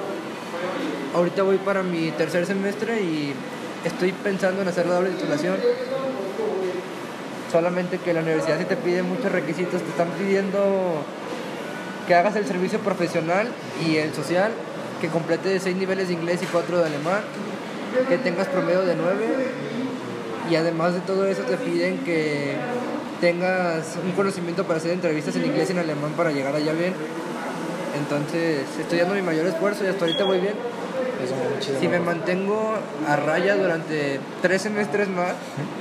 [1.15, 3.33] Ahorita voy para mi tercer semestre y
[3.83, 5.55] estoy pensando en hacer la doble titulación.
[7.51, 11.03] Solamente que la universidad sí te pide muchos requisitos, te están pidiendo
[12.07, 13.47] que hagas el servicio profesional
[13.83, 14.51] y el social,
[15.01, 17.21] que complete seis niveles de inglés y cuatro de alemán,
[18.07, 19.84] que tengas promedio de 9
[20.49, 22.55] y además de todo eso te piden que
[23.21, 26.93] tengas un conocimiento para hacer entrevistas en inglés y en alemán para llegar allá bien.
[27.97, 30.53] Entonces estoy dando mi mayor esfuerzo y hasta ahorita voy bien.
[31.79, 32.75] Si me mantengo
[33.07, 35.33] a raya durante tres semestres más,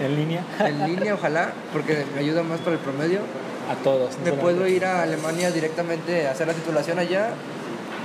[0.02, 0.44] ¿En línea?
[0.60, 3.18] en línea ojalá, porque me ayuda más para el promedio,
[3.70, 3.98] A todos.
[4.00, 7.30] no me solamente- puedo ir a Alemania directamente a hacer la titulación allá,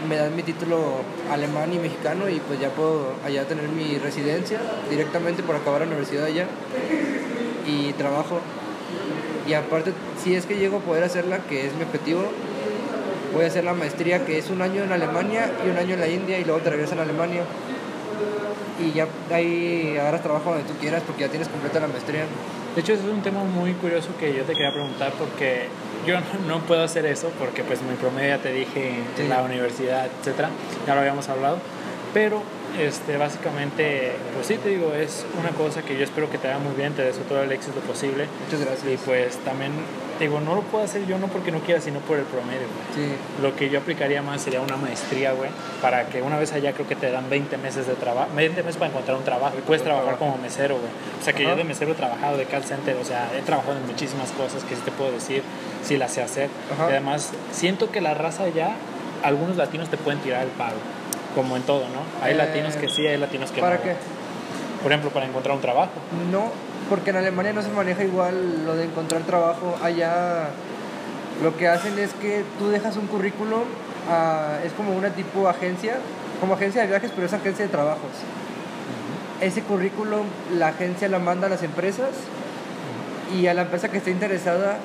[0.07, 4.59] me dan mi título alemán y mexicano y pues ya puedo allá tener mi residencia
[4.89, 6.47] directamente por acabar la universidad allá
[7.65, 8.39] y trabajo.
[9.47, 12.23] Y aparte, si es que llego a poder hacerla, que es mi objetivo,
[13.33, 15.99] voy a hacer la maestría que es un año en Alemania y un año en
[15.99, 17.43] la India y luego te regresas a Alemania.
[18.79, 22.25] Y ya ahí agarras trabajo donde tú quieras porque ya tienes completa la maestría.
[22.75, 25.67] De hecho, eso es un tema muy curioso que yo te quería preguntar porque
[26.05, 29.27] yo no, no puedo hacer eso porque pues mi promedio ya te dije en Sí.
[29.27, 30.49] la universidad, etcétera,
[30.87, 31.57] ya lo habíamos hablado,
[32.13, 32.41] pero
[32.77, 36.59] este, básicamente, pues sí te digo, es una cosa que yo espero que te haga
[36.59, 39.01] muy bien, te deseo todo el éxito posible Muchas y gracias.
[39.05, 39.71] pues también,
[40.17, 42.67] te digo, no lo puedo hacer yo no porque no quiera, sino por el promedio,
[42.67, 43.07] güey.
[43.07, 43.13] Sí.
[43.41, 45.49] Lo que yo aplicaría más sería una maestría, güey,
[45.81, 48.77] para que una vez allá creo que te dan 20 meses de trabajo, 20 meses
[48.77, 50.91] para encontrar un trabajo y puedes trabajar como mesero, güey.
[51.19, 51.57] O sea que yo Ajá.
[51.57, 54.75] de mesero he trabajado, de call center, o sea, he trabajado en muchísimas cosas que
[54.75, 55.43] sí te puedo decir,
[55.83, 56.49] sí las sé hacer.
[56.73, 56.87] Ajá.
[56.89, 58.71] Y además, siento que la raza allá,
[59.23, 60.77] algunos latinos te pueden tirar el paro,
[61.35, 62.01] como en todo, ¿no?
[62.25, 63.83] Hay Eh, latinos que sí, hay latinos que ¿Para no.
[63.83, 63.95] qué?
[64.81, 65.91] Por ejemplo, para encontrar un trabajo.
[66.31, 66.51] No,
[66.89, 69.77] porque en Alemania no se maneja igual lo de encontrar trabajo.
[69.83, 70.49] Allá
[71.43, 73.63] lo que hacen es que tú dejas un currículum,
[74.09, 75.97] a- es como una tipo agencia,
[76.39, 78.11] como agencia de viajes, pero es agencia de trabajos.
[79.41, 80.25] Ese currículum
[80.57, 82.09] la agencia la manda a las empresas
[83.37, 84.77] y a la empresa que esté interesada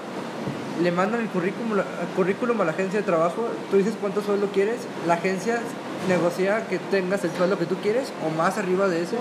[0.83, 1.85] le mandan el currículum, el
[2.16, 4.76] currículum a la agencia de trabajo, tú dices cuánto sueldo quieres,
[5.07, 5.59] la agencia
[6.08, 9.16] negocia que tengas el sueldo que tú quieres o más arriba de eso.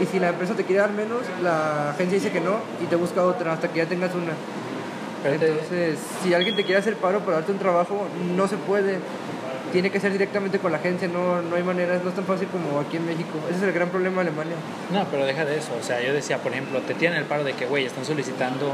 [0.00, 2.96] Y si la empresa te quiere dar menos, la agencia dice que no y te
[2.96, 4.32] busca otra hasta que ya tengas una.
[5.24, 8.98] Entonces, si alguien te quiere hacer paro para darte un trabajo, no se puede.
[9.72, 12.48] Tiene que ser directamente con la agencia, no, no hay manera, no es tan fácil
[12.48, 13.38] como aquí en México.
[13.48, 14.56] Ese es el gran problema de Alemania.
[14.90, 15.72] No, pero deja de eso.
[15.78, 18.72] O sea, yo decía, por ejemplo, te tienen el paro de que, güey, están solicitando,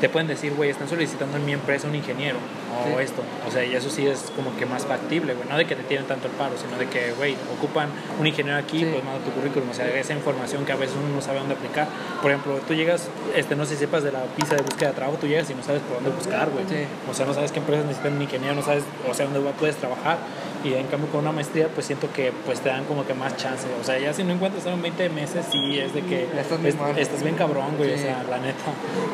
[0.00, 3.04] te pueden decir, güey, están solicitando en mi empresa un ingeniero o Sí.
[3.04, 3.22] esto.
[3.46, 5.48] O sea, y eso sí es como que más factible, güey.
[5.48, 7.88] No de que te tienen tanto el paro, sino de que, güey, ocupan
[8.20, 8.84] un ingeniero aquí, Sí.
[8.92, 9.70] pues manda tu currículum.
[9.70, 11.88] O sea, esa información que a veces uno no sabe dónde aplicar.
[12.22, 14.94] Por ejemplo, tú llegas, este, no sé si sepas de la pista de búsqueda de
[14.94, 16.64] trabajo, tú llegas y no sabes por dónde buscar, güey.
[16.68, 16.86] Sí.
[17.10, 19.76] O sea, no sabes qué empresas necesitan un ingeniero, no sabes, o sea, dónde puedes
[19.76, 20.18] trabajar.
[20.64, 23.36] Y en cambio con una maestría, pues siento que pues te dan como que más
[23.36, 23.66] chance.
[23.80, 26.58] O sea, ya si no encuentras en 20 meses, sí, es de que estás
[26.96, 28.64] es- bien cabrón, güey, o sea, la neta.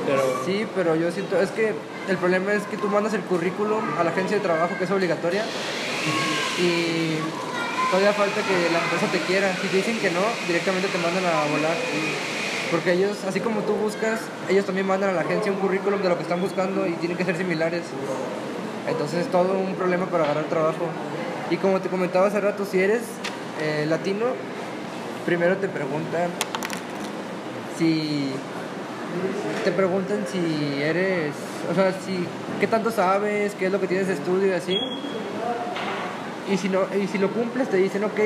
[0.06, 1.74] Pero Sí, pero yo siento, es que
[2.08, 4.90] el problema es que tú mandas el currículum a la agencia de trabajo que es
[4.90, 5.44] obligatoria
[6.58, 7.16] y
[7.90, 9.54] todavía falta que la empresa te quiera.
[9.60, 11.76] Si te dicen que no, directamente te mandan a volar.
[12.70, 16.08] Porque ellos, así como tú buscas, ellos también mandan a la agencia un currículum de
[16.08, 17.82] lo que están buscando y tienen que ser similares.
[18.88, 20.86] Entonces es todo un problema para agarrar trabajo.
[21.50, 23.02] Y como te comentaba hace rato, si eres
[23.60, 24.26] eh, latino,
[25.26, 26.30] primero te preguntan
[27.78, 28.30] si
[29.64, 31.32] te preguntan si eres,
[31.70, 32.26] o sea, si
[32.60, 34.76] qué tanto sabes, qué es lo que tienes de estudio y así.
[36.50, 38.20] Y si no y si lo cumples te dicen, ok,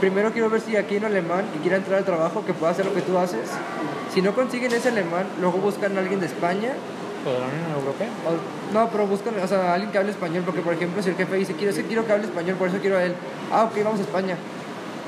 [0.00, 2.84] primero quiero ver si aquí en alemán y quiera entrar al trabajo que pueda hacer
[2.86, 3.48] lo que tú haces.
[4.14, 6.72] Si no consiguen ese alemán, luego buscan a alguien de España.
[7.26, 8.08] ¿O de la Unión Europea?
[8.26, 11.16] o- no, pero buscan, o sea, alguien que hable español, porque por ejemplo, si el
[11.16, 13.14] jefe dice, quiero, quiero que hable español, por eso quiero a él.
[13.52, 14.36] Ah, ok, vamos a España.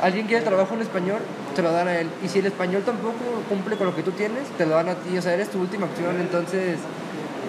[0.01, 1.19] Alguien quiere trabajo en español,
[1.57, 2.09] te lo dan a él.
[2.25, 3.15] Y si el español tampoco
[3.49, 5.19] cumple con lo que tú tienes, te lo dan a ti.
[5.19, 6.21] O sea, eres tu última opción.
[6.21, 6.79] Entonces,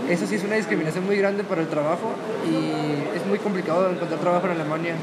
[0.10, 2.10] eso sí es una discriminación muy grande para el trabajo
[2.50, 4.96] y es muy complicado encontrar trabajo en Alemania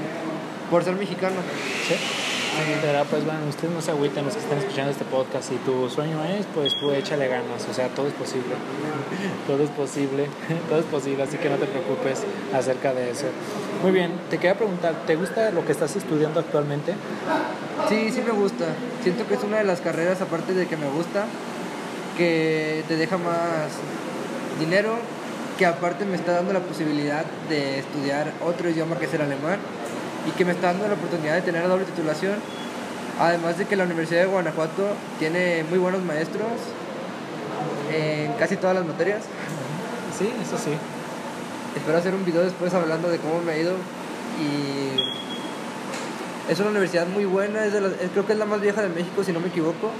[0.71, 1.37] por ser mexicano.
[1.87, 1.95] Sí.
[2.83, 5.49] Pero pues bueno, ustedes no se agüiten los que están escuchando este podcast.
[5.49, 7.67] Si tu sueño es, pues tú échale ganas.
[7.69, 8.55] O sea, todo es posible.
[9.47, 10.27] todo es posible.
[10.69, 11.23] todo es posible.
[11.23, 12.23] Así que no te preocupes
[12.55, 13.27] acerca de eso.
[13.83, 16.95] Muy bien, te quería preguntar, ¿te gusta lo que estás estudiando actualmente?
[17.89, 18.67] Sí, sí me gusta.
[19.03, 21.27] Siento que es una de las carreras, aparte de que me gusta,
[22.17, 23.73] que te deja más
[24.59, 24.97] dinero
[25.59, 29.59] que aparte me está dando la posibilidad de estudiar otro idioma que es el alemán
[30.27, 32.35] y que me está dando la oportunidad de tener doble titulación.
[33.19, 36.47] Además de que la Universidad de Guanajuato tiene muy buenos maestros
[37.93, 39.23] en casi todas las materias.
[40.19, 40.71] Sí, eso sí.
[41.77, 43.73] Espero hacer un video después hablando de cómo me ha ido
[44.41, 45.01] y
[46.53, 48.83] es una universidad muy buena, es de las- es- creo que es la más vieja
[48.83, 49.91] de México si no me equivoco.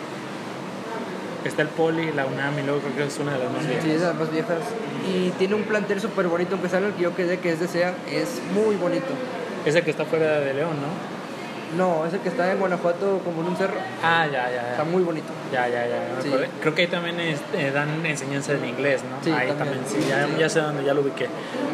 [1.45, 3.69] Está el Poli, la UNAM y luego creo que es una de las más Sí,
[3.69, 3.87] viejas.
[3.87, 4.59] es de las más viejas.
[5.09, 7.61] Y tiene un plantel súper bonito, aunque sea en el que yo quedé, que es
[7.61, 9.07] de SEA, es muy bonito.
[9.67, 11.17] Ese que está fuera de León, ¿no?
[11.77, 14.91] No, ese que está en Guanajuato como en un cerro, Ah, ya, ya, está ya.
[14.91, 15.27] muy bonito.
[15.53, 16.23] Ya, ya, ya.
[16.23, 16.31] Sí.
[16.61, 19.17] Creo que ahí también es- eh, dan enseñanza en inglés, ¿no?
[19.25, 19.81] Sí, ahí también.
[19.81, 21.27] también, sí, ya, ya sé dónde, ya lo ubiqué.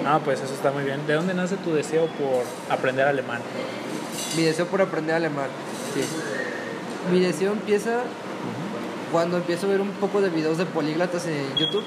[0.06, 1.06] Ah, pues eso está muy bien.
[1.06, 2.42] ¿De dónde nace tu deseo por
[2.74, 3.40] aprender alemán?
[4.36, 5.48] Mi deseo por aprender alemán,
[5.94, 6.02] sí.
[7.12, 7.98] Mi deseo empieza
[9.12, 11.84] cuando empiezo a ver un poco de videos de políglatas en YouTube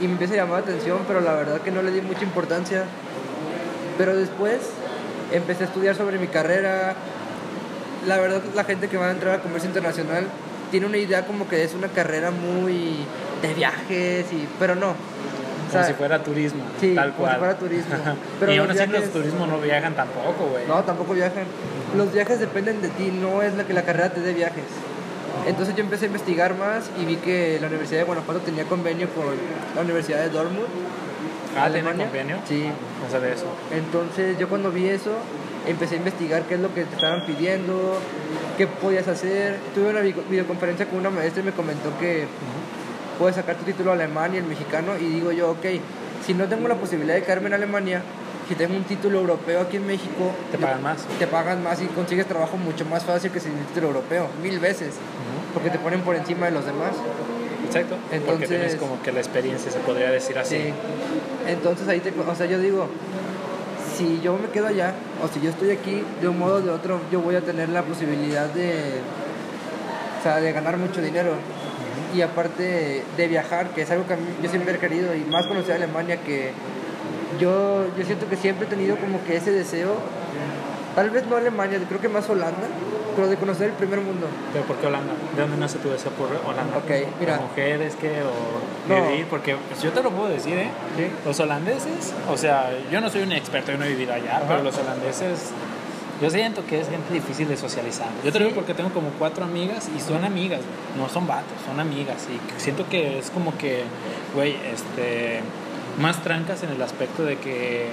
[0.00, 2.22] y me empieza a llamar la atención, pero la verdad que no le di mucha
[2.22, 2.84] importancia.
[3.98, 4.58] Pero después
[5.32, 6.94] empecé a estudiar sobre mi carrera.
[8.06, 10.24] La verdad, la gente que va a entrar a comercio internacional
[10.70, 12.96] tiene una idea como que es una carrera muy
[13.42, 14.90] de viajes, y, pero no.
[14.90, 14.94] O
[15.70, 17.32] Como sea, si fuera turismo, sí, tal como cual.
[17.34, 17.94] si fuera turismo.
[18.40, 20.66] Pero y los aún así los viajes- turismos no viajan tampoco, güey.
[20.68, 21.44] no, tampoco viajan.
[21.96, 24.64] Los viajes dependen de ti, no es la que la carrera te dé viajes.
[25.46, 29.08] Entonces yo empecé a investigar más y vi que la Universidad de Guanajuato tenía convenio
[29.10, 29.34] con
[29.74, 30.66] la Universidad de Dortmund.
[31.58, 32.36] Ah, ¿tiene convenio?
[32.48, 32.64] Sí.
[33.04, 33.46] No sabía eso.
[33.72, 35.12] Entonces yo cuando vi eso
[35.66, 37.98] empecé a investigar qué es lo que te estaban pidiendo,
[38.56, 39.58] qué podías hacer.
[39.74, 42.26] Tuve una vi- videoconferencia con una maestra y me comentó que
[43.18, 45.66] puedes sacar tu título alemán y el mexicano y digo yo, ok,
[46.24, 48.02] si no tengo la posibilidad de quedarme en Alemania,
[48.48, 51.02] si tengo un título europeo aquí en México, ¿Te yo- pagan más?
[51.18, 54.94] te pagan más y consigues trabajo mucho más fácil que sin título europeo, mil veces,
[55.54, 56.90] porque te ponen por encima de los demás.
[57.76, 57.96] Exacto.
[58.02, 60.56] Porque Entonces- tienes como que la experiencia, se podría decir así.
[60.56, 60.72] Sí.
[61.48, 62.86] Entonces ahí te, o sea, yo digo,
[63.96, 66.70] si yo me quedo allá o si yo estoy aquí, de un modo o de
[66.70, 69.00] otro, yo voy a tener la posibilidad de,
[70.18, 71.32] o sea, de ganar mucho dinero.
[72.14, 75.20] Y aparte de viajar, que es algo que a mí- yo siempre he querido, y
[75.30, 76.50] más conocer Alemania, que
[77.40, 79.94] yo, yo siento que siempre he tenido como que ese deseo,
[80.94, 82.66] tal vez no Alemania, creo que más Holanda,
[83.14, 84.26] pero de conocer el primer mundo.
[84.52, 85.12] ¿Pero por qué Holanda?
[85.34, 86.78] ¿De dónde nace tu deseo por Holanda?
[86.78, 87.32] Ok, mira.
[87.32, 88.22] ¿Las mujeres qué?
[88.22, 89.08] ¿O No.
[89.10, 89.26] vivir?
[89.26, 90.68] Porque pues, yo te lo puedo decir, ¿eh?
[90.96, 91.06] ¿Sí?
[91.26, 94.44] Los holandeses, o sea, yo no soy un experto, yo no he vivido allá, Ajá.
[94.48, 95.50] pero los holandeses,
[96.22, 98.06] yo siento que es gente difícil de socializar.
[98.24, 100.60] Yo te lo digo porque tengo como cuatro amigas y son amigas,
[100.96, 102.26] no son vatos, son amigas.
[102.30, 103.82] Y siento que es como que,
[104.34, 105.40] güey, este,
[106.00, 107.88] más trancas en el aspecto de que,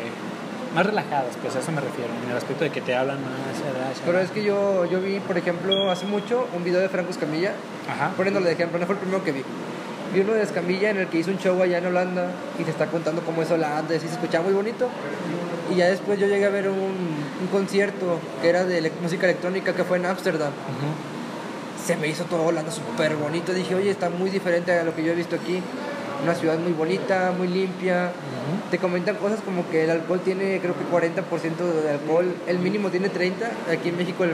[0.73, 4.01] más relajadas, pues a eso me refiero, en el aspecto de que te hablan más.
[4.05, 7.53] Pero es que yo, yo vi, por ejemplo, hace mucho un video de Franco Escamilla
[7.89, 8.11] Ajá.
[8.15, 9.41] poniéndolo de ejemplo, no fue el primero que vi.
[10.13, 12.27] Vi uno de Escamilla en el que hizo un show allá en Holanda
[12.59, 14.89] y te está contando cómo es Holanda, y se escuchaba muy bonito.
[15.71, 19.25] Y ya después yo llegué a ver un, un concierto que era de ele- música
[19.27, 20.51] electrónica que fue en Ámsterdam.
[21.85, 23.53] Se me hizo todo Holanda súper bonito.
[23.53, 25.61] Dije, oye, está muy diferente a lo que yo he visto aquí.
[26.23, 28.11] Una ciudad muy bonita, muy limpia.
[28.71, 32.35] Te comentan cosas como que el alcohol tiene, creo que 40% de alcohol.
[32.47, 33.49] El mínimo tiene 30.
[33.71, 34.33] Aquí en México el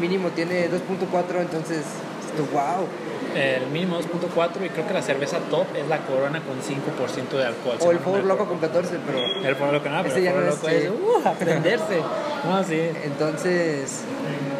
[0.00, 1.40] mínimo tiene 2.4.
[1.40, 1.84] Entonces,
[2.32, 2.86] esto, wow.
[3.34, 7.46] El mínimo 2.4 y creo que la cerveza top es la corona con 5% de
[7.46, 7.76] alcohol.
[7.80, 9.48] O el Four Loco con 14, pero...
[9.48, 10.74] El Foro Loco no, pero el ya Foro no es, Loco sí.
[10.74, 12.02] es uh, aprenderse.
[12.44, 12.90] No, sí.
[13.04, 14.00] Entonces,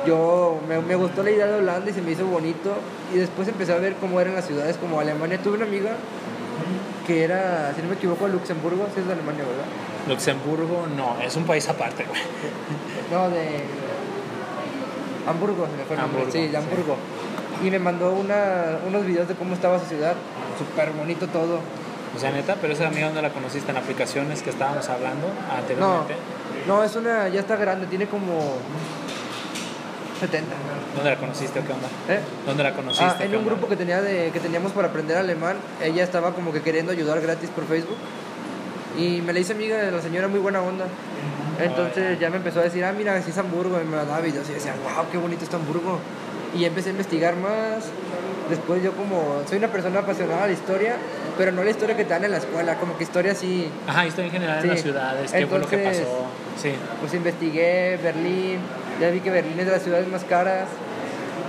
[0.07, 2.75] yo me, me gustó la idea de Holanda y se me hizo bonito.
[3.13, 5.39] Y después empecé a ver cómo eran las ciudades como Alemania.
[5.43, 5.97] Tuve una amiga
[7.07, 9.65] que era, si no me equivoco, Luxemburgo, si es de Alemania, ¿verdad?
[10.09, 12.21] Luxemburgo no, es un país aparte, güey.
[13.11, 13.65] No, de
[15.29, 16.21] Hamburgo, se me fue el nombre.
[16.23, 16.97] Hamburgo, Sí, de Hamburgo.
[17.65, 20.15] Y me mandó una, unos videos de cómo estaba su ciudad.
[20.59, 21.61] Súper bonito todo.
[22.17, 25.57] O sea, neta, pero esa amiga donde la conociste en aplicaciones que estábamos hablando No,
[25.57, 26.15] anteriormente.
[26.67, 28.57] no, es una, ya está grande, tiene como
[30.23, 30.55] 70.
[30.95, 31.89] ¿Dónde la conociste o qué onda?
[32.09, 32.21] ¿Eh?
[32.47, 33.05] ¿Dónde la conociste?
[33.05, 36.33] Ah, qué en un grupo que tenía de, que teníamos para aprender alemán, ella estaba
[36.33, 37.97] como que queriendo ayudar gratis por Facebook.
[38.97, 40.85] Y me la hice amiga de la señora, muy buena onda.
[41.61, 43.81] Entonces ya me empezó a decir, ah, mira, así es Hamburgo.
[43.81, 45.99] Y me mandaba videos y decía, wow, qué bonito está Hamburgo.
[46.57, 47.85] Y empecé a investigar más.
[48.49, 50.97] Después yo como, soy una persona apasionada de historia,
[51.39, 53.69] pero no la historia que te dan en la escuela, como que historia así.
[53.89, 54.69] Ajá, historia en general Sí.
[54.69, 56.27] en las ciudades, qué fue lo que pasó.
[56.61, 56.73] Sí.
[57.01, 58.59] Pues investigué Berlín,
[59.01, 60.69] ya vi que Berlín es de las ciudades más caras,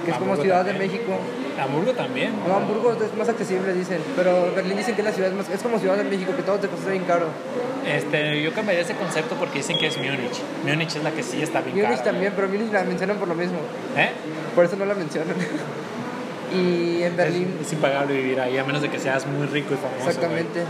[0.06, 0.92] que es como Ciudad de también.
[0.92, 1.14] México.
[1.62, 2.34] Hamburgo también.
[2.48, 4.00] No, Hamburgo es más accesible, dicen.
[4.16, 5.50] Pero Berlín dicen que es la ciudad más.
[5.50, 7.28] Es como Ciudad de México, que todo te cuesta bien caro.
[7.88, 10.42] Este, yo cambiaría ese concepto porque dicen que es Múnich.
[10.66, 12.04] Múnich es la que sí está bien Múnich cara.
[12.12, 13.60] también, pero Múnich la mencionan por lo mismo.
[13.96, 14.10] ¿Eh?
[14.56, 15.36] Por eso no la mencionan.
[16.54, 17.56] Y en Berlín...
[17.60, 20.08] Es, es, impagable vivir ahí, a menos de que seas muy rico y famoso.
[20.08, 20.64] Exactamente.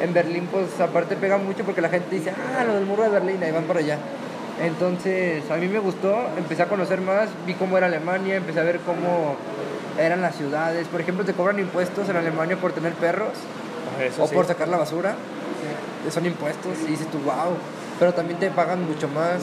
[0.00, 3.08] En Berlín, pues aparte pega mucho porque la gente dice, ah, lo del muro de
[3.08, 3.98] Berlín, ahí van para allá.
[4.62, 8.62] Entonces, a mí me gustó, empecé a conocer más, vi cómo era Alemania, empecé a
[8.62, 9.36] ver cómo
[9.98, 10.88] eran las ciudades.
[10.88, 13.32] Por ejemplo, te cobran impuestos en Alemania por tener perros
[14.00, 14.34] Eso o sí.
[14.34, 15.14] por sacar la basura.
[16.10, 17.56] Son impuestos y dices tú, wow.
[17.98, 19.42] Pero también te pagan mucho más,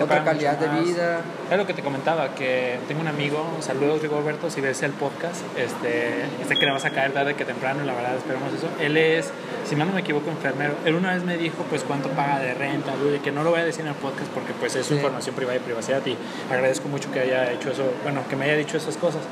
[0.00, 1.20] otra calidad de vida.
[1.50, 5.42] Es lo que te comentaba, que tengo un amigo, saludos Rigoberto, si ves el podcast,
[5.56, 8.68] este, sé que le vas a caer tarde que temprano, la verdad esperamos eso.
[8.80, 9.30] Él es,
[9.68, 10.74] si mal no me equivoco, enfermero.
[10.84, 13.60] Él una vez me dijo, pues, cuánto paga de renta, güey, que no lo voy
[13.60, 14.96] a decir en el podcast porque, pues, es su Sí.
[14.96, 16.16] información privada y privacidad y
[16.50, 19.22] agradezco mucho que haya hecho eso, bueno, que me haya dicho esas cosas.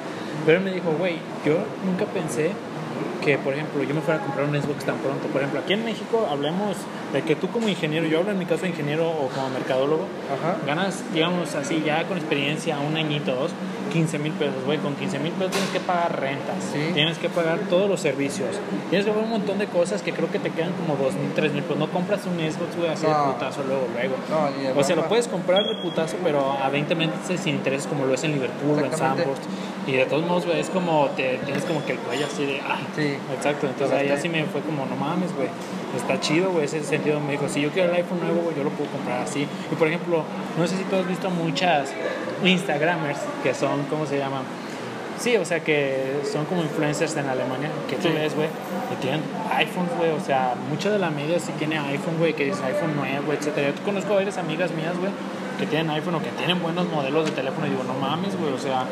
[0.47, 2.51] Pero él me dijo, güey, yo nunca pensé
[3.21, 5.29] que, por ejemplo, yo me fuera a comprar un Xbox tan pronto.
[5.29, 6.77] Por ejemplo, aquí en México hablemos
[7.13, 10.07] de que tú como ingeniero, yo hablo en mi caso de ingeniero o como mercadólogo,
[10.33, 10.57] Ajá.
[10.67, 13.53] ganas, digamos así, ya con experiencia, un añito, dos,
[13.91, 16.79] 15 mil pesos, güey, con 15 mil pesos tienes que pagar rentas, Sí.
[16.95, 18.49] tienes que pagar todos los servicios,
[18.89, 21.33] tienes que pagar un montón de cosas que creo que te quedan como 2 mil,
[21.35, 24.15] 3 mil pesos, no compras un Xbox, güey, así de putazo luego, luego.
[24.31, 28.07] No, O sea, lo puedes comprar de putazo, pero a 20 meses sin intereses como
[28.07, 28.97] lo es en Liverpool, en.
[28.97, 29.39] Sandbox.
[29.87, 32.61] Y de todos modos, güey, es como te tienes como que el cuello así de,
[32.61, 33.15] ay, Sí.
[33.35, 35.49] Exacto, entonces ahí así me fue como, no mames, güey,
[35.97, 38.65] está chido, güey, ese sentido me dijo, si yo quiero el iPhone nuevo, güey, yo
[38.65, 39.47] lo puedo comprar así.
[39.71, 40.25] Y por ejemplo,
[40.59, 41.91] no sé si tú has visto muchas
[42.45, 44.43] Instagramers que son, ¿cómo se llaman?
[45.19, 48.15] Sí, o sea, que son como influencers en Alemania, que tú Sí.
[48.15, 48.49] ves, güey,
[48.89, 49.21] que tienen
[49.55, 52.97] iPhones, güey, o sea, mucha de la media sí tiene iPhone, güey, que es iPhone
[52.97, 53.69] nuevo, etcétera.
[53.77, 55.13] Yo conozco varias amigas mías, güey,
[55.59, 58.51] que tienen iPhone o que tienen buenos modelos de teléfono y digo, no mames, güey,
[58.55, 58.85] o sea,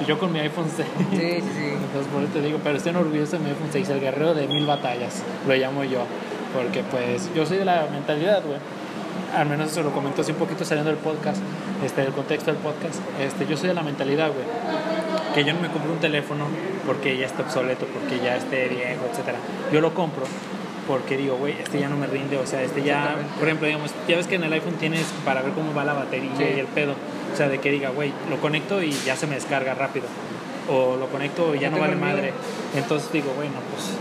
[0.00, 0.86] y yo con mi iPhone 6.
[1.10, 1.66] Sí, sí, sí.
[1.82, 4.46] Entonces por eso te digo, pero estoy orgulloso de mi iPhone 6, el guerrero de
[4.46, 6.04] mil batallas, lo llamo yo.
[6.54, 8.58] Porque pues yo soy de la mentalidad, güey.
[9.36, 11.40] Al menos eso lo comento así un poquito saliendo del podcast,
[11.84, 13.00] este, del contexto del podcast.
[13.20, 14.44] Este, yo soy de la mentalidad, güey,
[15.34, 16.46] que yo no me compro un teléfono
[16.86, 19.38] porque ya está obsoleto, porque ya esté viejo, etcétera.
[19.72, 20.24] Yo lo compro
[20.86, 23.90] porque digo, güey, este ya no me rinde, o sea, este ya, por ejemplo, digamos,
[24.06, 26.44] ya ves que en el iPhone tienes para ver cómo va la batería Sí.
[26.56, 26.92] y el pedo,
[27.32, 30.06] o sea, de que diga, güey, lo conecto y ya se me descarga rápido,
[30.68, 32.32] o lo conecto y ya no vale madre,
[32.76, 33.92] entonces digo, bueno, pues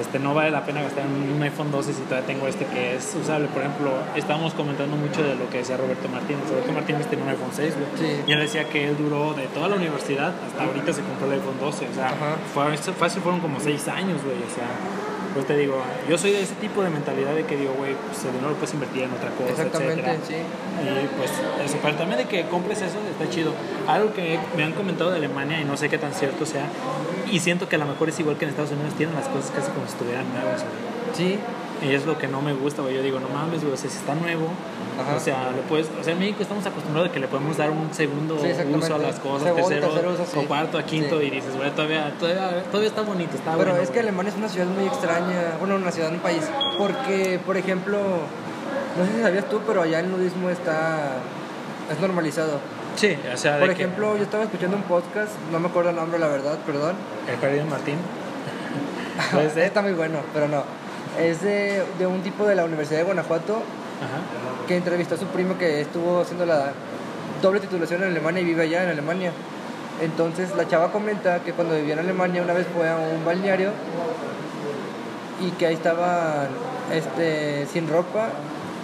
[0.00, 3.16] este, no vale la pena gastar un iPhone 12 si todavía tengo este que es
[3.20, 3.48] usable.
[3.48, 6.48] Por ejemplo, estábamos comentando mucho de lo que decía Roberto Martínez.
[6.48, 7.88] Roberto Martínez tiene un iPhone 6, güey.
[7.96, 8.22] Sí.
[8.26, 11.40] Y él decía que él duró de toda la universidad hasta ahorita se compró el
[11.40, 11.88] iPhone 12.
[11.88, 12.14] O sea,
[12.52, 14.36] fue, fácil fueron como 6 años, güey.
[14.36, 14.68] O sea,
[15.36, 15.76] pues te digo,
[16.08, 18.56] yo soy de ese tipo de mentalidad de que digo, güey, pues el dinero lo
[18.56, 20.18] puedes invertir en otra cosa, Exactamente, etcétera.
[20.26, 20.34] sí.
[20.34, 21.30] Y pues
[21.62, 23.52] eso, pero también de que compres eso está chido.
[23.86, 26.64] Algo que me han comentado de Alemania y no sé qué tan cierto sea,
[27.30, 29.50] y siento que a lo mejor es igual que en Estados Unidos, tienen las cosas
[29.54, 30.64] casi como si estuvieran nuevas.
[31.14, 31.38] Sí,
[31.82, 32.94] Y es lo que no me gusta, güey.
[32.94, 34.48] Yo digo, no mames, güey, o sea, si está nuevo,
[35.00, 35.16] Ajá.
[35.16, 37.70] o sea, le puedes, o sea, en México estamos acostumbrados a que le podemos dar
[37.70, 40.38] un segundo Sí, uso a las cosas, Segundo, tercero, tercer uso, sí.
[40.38, 41.26] o cuarto, a quinto, Sí.
[41.26, 43.82] y dices, güey, todavía, todavía, todavía está bonito, está Pero bueno.
[43.82, 44.00] es que.
[44.00, 46.42] Alemania es una ciudad muy extraña, bueno, una ciudad, un país,
[46.78, 47.98] porque, por ejemplo,
[48.98, 51.16] no sé si sabías tú, pero allá el nudismo está,
[51.92, 52.58] es normalizado.
[52.96, 55.90] Sí, o sea, Por de que- ejemplo, yo estaba escuchando un podcast, no me acuerdo
[55.90, 56.94] el nombre, la verdad, perdón.
[57.30, 57.96] el perdido Martín.
[59.56, 60.62] Está muy bueno, pero no.
[61.18, 64.66] Es de, de un tipo de la Universidad de Guanajuato Ajá.
[64.68, 66.72] que entrevistó a su primo que estuvo haciendo la
[67.40, 69.32] doble titulación en Alemania y vive allá en Alemania.
[70.02, 73.70] Entonces la chava comenta que cuando vivía en Alemania una vez fue a un balneario
[75.40, 76.48] y que ahí estaban
[76.92, 78.28] este, sin ropa,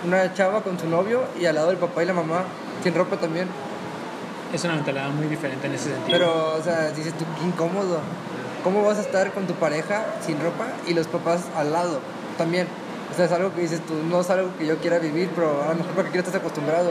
[0.06, 2.44] una chava con su novio y al lado el papá y la mamá
[2.82, 3.48] sin ropa también.
[4.52, 6.18] Es una mentalidad muy diferente en ese sentido.
[6.18, 8.00] Pero, o sea, dices tú, qué incómodo.
[8.64, 12.00] ¿Cómo vas a estar con tu pareja sin ropa y los papás al lado
[12.42, 12.66] también?
[13.10, 15.62] O sea, es algo que dices tú, no es algo que yo quiera vivir, pero
[15.62, 16.90] a lo mejor porque estás acostumbrado.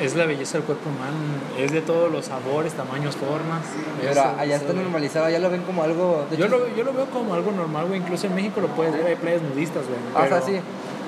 [0.00, 1.16] es la belleza del cuerpo humano,
[1.58, 3.62] es de todos los sabores, tamaños, formas.
[4.00, 6.26] Pero Eso- allá eso, está normalizado, allá lo ven como algo...
[6.30, 8.00] de Yo hecho, lo, yo lo veo como algo normal, güey.
[8.00, 9.98] Incluso en México lo puedes ver, hay playas nudistas, güey.
[10.14, 10.60] O sea, Pero- sí.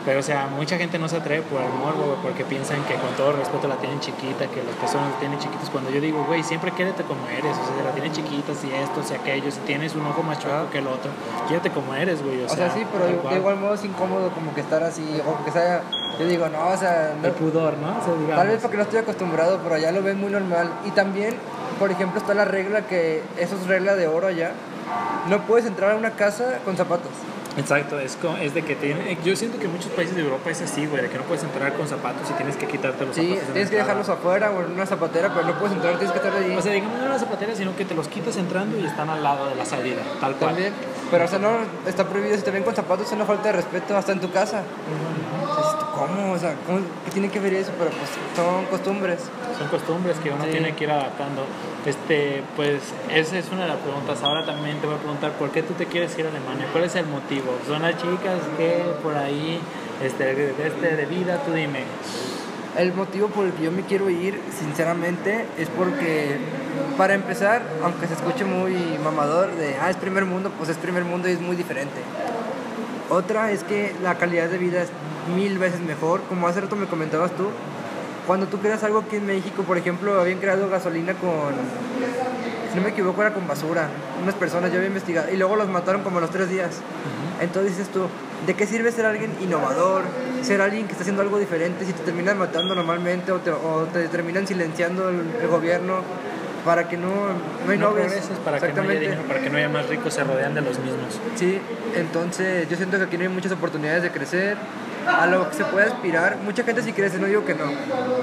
[0.04, 2.94] Pero, o sea, mucha gente no se atreve por el morbo, güey, porque piensan que
[2.94, 5.70] con todo respeto la tienen chiquita, que las personas la tienen chiquitas.
[5.70, 9.02] Cuando yo digo, güey, siempre quédate como eres, o sea, la tienen chiquita, si esto,
[9.04, 11.10] si aquello, si tienes un ojo más chueco que el otro,
[11.48, 12.42] quédate como eres, güey.
[12.42, 15.04] O, O sea, sí, pero de, de igual modo es incómodo como que estar así,
[15.26, 15.82] o que sea...
[16.18, 17.14] Yo digo, no, o sea...
[17.20, 17.88] no- El pudor, ¿no?
[17.98, 18.36] O sea, digamos.
[18.36, 20.68] tal vez porque no estoy acostumbrado, pero allá lo ven muy normal.
[20.84, 21.34] Y también,
[21.78, 23.22] por ejemplo, está la regla que...
[23.38, 24.50] Eso es regla de oro allá.
[25.30, 27.10] No puedes entrar a una casa con zapatos.
[27.56, 30.62] Exacto, es, es de que tiene, yo siento que en muchos países de Europa es
[30.62, 33.22] así, güey, de que no puedes entrar con zapatos y tienes que quitarte los Sí,
[33.28, 33.48] zapatos.
[33.48, 36.18] la tienes que dejarlos afuera o en una zapatera, pero no puedes entrar, tienes que
[36.26, 36.56] estar ahí.
[36.56, 39.10] O sea, digamos no en la zapatera, sino que te los quitas entrando y están
[39.10, 40.52] al lado de la salida, tal cual.
[40.54, 40.72] También.
[41.10, 41.50] Pero, o sea, no
[41.86, 42.36] está prohibido.
[42.36, 44.62] Si te ven con zapatos, es una falta de respeto hasta en tu casa.
[44.62, 45.71] Dices tú,
[46.06, 46.32] ¿cómo?
[46.32, 47.72] O sea, ¿cómo, ¿qué tiene que ver eso?
[47.78, 49.20] Pero pues son costumbres.
[49.58, 50.50] Son costumbres que uno Sí.
[50.50, 51.44] tiene que ir adaptando.
[51.86, 52.80] Este, pues
[53.12, 54.22] esa es una de las preguntas.
[54.22, 56.66] Ahora también te voy a preguntar por qué tú te quieres ir a Alemania.
[56.72, 57.52] ¿Cuál es el motivo?
[57.66, 59.60] Son las chicas que por ahí,
[60.02, 61.80] este, este, de vida, tú dime.
[62.78, 66.38] El motivo por el que yo me quiero ir, sinceramente, es porque,
[66.96, 68.74] para empezar, aunque se escuche muy
[69.04, 72.00] mamador de, ah, es primer mundo, pues es primer mundo y es muy diferente.
[73.10, 74.88] Otra es que la calidad de vida es
[75.34, 77.48] mil veces mejor, como hace rato me comentabas tú.
[78.26, 81.54] Cuando tú creas algo aquí en México, por ejemplo, habían creado gasolina con,
[82.70, 83.88] si no me equivoco, era con basura.
[84.22, 86.80] Unas personas, yo había investigado, y luego los mataron como a los tres días.
[87.40, 88.06] Entonces dices tú,
[88.46, 90.02] ¿de qué sirve ser alguien innovador?
[90.42, 93.88] Ser alguien que está haciendo algo diferente si te terminan matando normalmente o te, o
[93.92, 96.02] te terminan silenciando el, el gobierno
[96.64, 98.06] para que no, no No innoves.
[98.06, 100.60] progreses para que no haya dinero, para que no haya más ricos, se rodean de
[100.60, 101.18] los mismos.
[101.36, 101.60] Sí,
[101.96, 104.56] entonces yo siento que aquí no hay muchas oportunidades de crecer.
[105.06, 107.64] A lo que se puede aspirar, mucha gente sí crece, no digo que no,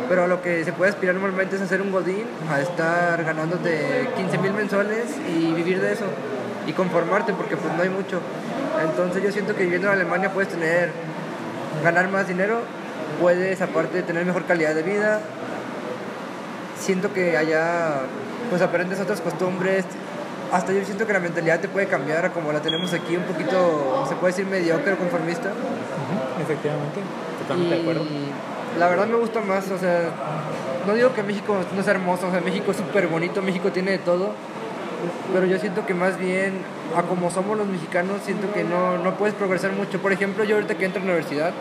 [0.08, 4.08] pero a lo que se puede aspirar normalmente es hacer un godín, a estar ganándote
[4.16, 6.06] 15 mil mensuales y vivir de eso
[6.66, 8.22] y conformarte porque pues no hay mucho.
[8.82, 10.92] Entonces yo siento que viviendo en Alemania puedes tener,
[11.84, 12.62] ganar más dinero,
[13.20, 15.20] puedes aparte tener mejor calidad de vida.
[16.80, 18.02] Siento que allá
[18.50, 19.86] pues aprendes otras costumbres,
[20.52, 24.06] hasta yo siento que la mentalidad te puede cambiar como la tenemos aquí, un poquito,
[24.08, 25.52] se puede decir mediocre o conformista.
[26.42, 27.02] Efectivamente,
[27.42, 28.04] totalmente de acuerdo.
[28.04, 30.10] Y la verdad me gusta más, o sea,
[30.88, 33.92] no digo que México no es hermoso, o sea, México es súper bonito, México tiene
[33.92, 34.32] de todo,
[35.34, 36.62] pero yo siento que más bien,
[36.96, 40.00] a como somos los mexicanos, siento que no, no puedes progresar mucho.
[40.00, 41.52] Por ejemplo, yo ahorita que entro a la universidad,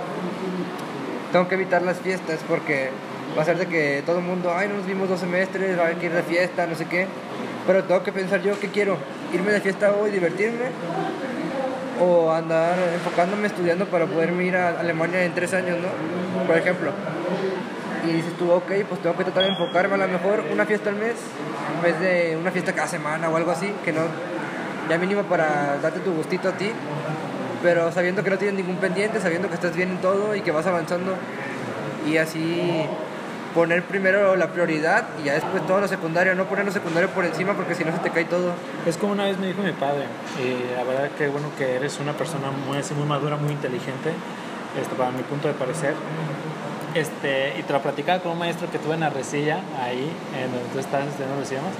[1.33, 2.91] tengo que evitar las fiestas porque
[3.39, 5.83] va a ser de que todo el mundo, ay, no nos vimos dos semestres, va
[5.83, 7.07] a haber que ir de fiesta, no sé qué.
[7.69, 8.97] Pero tengo que pensar yo, ¿qué quiero?
[9.33, 10.67] ¿Irme de fiesta hoy, divertirme?
[12.01, 16.47] ¿O andar enfocándome estudiando para poderme ir a Alemania en tres años, no?
[16.49, 16.91] Por ejemplo.
[18.09, 20.91] Y dices tú, ok, pues tengo que tratar de enfocarme a lo mejor una fiesta
[20.91, 21.15] al mes,
[21.77, 24.01] en vez de una fiesta cada semana o algo así, que no,
[24.89, 26.73] ya mínimo para darte tu gustito a ti,
[27.63, 30.51] pero sabiendo que no tienes ningún pendiente, sabiendo que estás bien en todo y que
[30.51, 31.15] vas avanzando
[32.09, 32.85] y así
[33.55, 37.25] poner primero la prioridad y ya después todo lo secundario, no poner lo secundario por
[37.25, 38.53] encima porque si no se te cae todo.
[38.87, 40.05] Es como una vez me dijo mi padre,
[40.39, 44.13] y la verdad que bueno que eres una persona muy, muy madura, muy inteligente,
[44.81, 45.95] este, para mi punto de parecer.
[46.95, 50.69] Este, y te lo platicaba con un maestro que tuve en Arrecilla, ahí, en donde
[50.73, 51.73] tú estás estudiando los idiomas.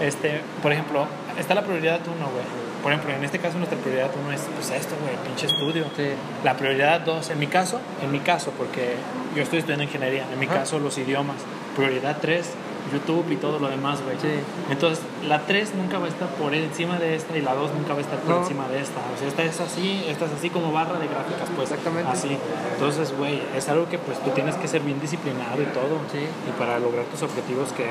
[0.00, 1.06] Este, por ejemplo,
[1.38, 2.63] está la prioridad uno, güey.
[2.84, 5.86] Por ejemplo, en este caso nuestra prioridad uno es pues esto, güey, pinche estudio.
[5.96, 6.10] Sí.
[6.44, 8.96] La prioridad dos, en mi caso, en mi caso, porque
[9.34, 10.56] yo estoy estudiando ingeniería, en mi Ajá.
[10.56, 11.36] caso los idiomas.
[11.74, 12.50] Prioridad tres,
[12.92, 14.16] YouTube y todo lo demás, güey.
[14.20, 14.40] Sí.
[14.70, 17.92] Entonces, la 3 nunca va a estar por encima de esta y la 2 nunca
[17.94, 18.42] va a estar por No.
[18.42, 19.00] encima de esta.
[19.14, 21.70] O sea, esta es así, esta es así como barra de gráficas, pues.
[21.70, 22.10] Exactamente.
[22.10, 22.36] Así.
[22.74, 25.98] Entonces, güey, es algo que pues tú tienes que ser bien disciplinado y todo.
[26.12, 26.18] Sí.
[26.20, 27.84] Y para lograr tus objetivos, que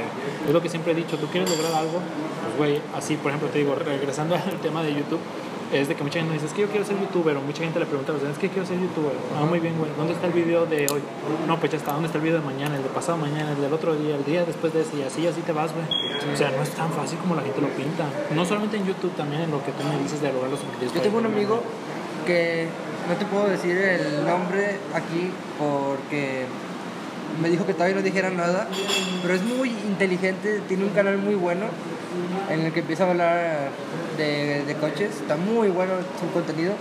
[0.47, 1.99] es lo que siempre he dicho, tú quieres lograr algo,
[2.43, 5.19] pues, güey, así, por ejemplo, te digo, regresando al tema de YouTube,
[5.73, 7.79] es de que mucha gente dice, es que yo quiero ser youtuber, o mucha gente
[7.79, 9.13] le pregunta a los es que quiero ser youtuber.
[9.37, 11.01] Ah, muy bien, güey, ¿dónde está el video de hoy?
[11.47, 13.61] No, pues ya está, ¿dónde está el video de mañana, el de pasado mañana, el
[13.61, 15.85] del otro día, el día después de ese, y así, así te vas, güey.
[16.33, 18.05] O sea, no es tan fácil como la gente lo pinta.
[18.33, 20.93] No solamente en YouTube, también en lo que tú me dices de lograr los objetivos.
[20.93, 21.61] Yo tengo un amigo
[22.25, 22.67] que
[23.07, 26.45] no te puedo decir el nombre aquí porque
[27.41, 28.67] me dijo que todavía no dijera nada,
[29.21, 31.65] pero es muy inteligente, tiene un canal muy bueno
[32.49, 33.69] en el que empieza a hablar
[34.17, 36.73] de, de coches, está muy bueno su contenido.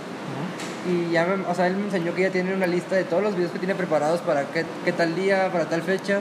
[0.85, 3.23] Y ya me- o sea, él me enseñó que ya tiene una lista de todos
[3.23, 6.19] los videos que tiene preparados para qué, qué tal día, para tal fecha.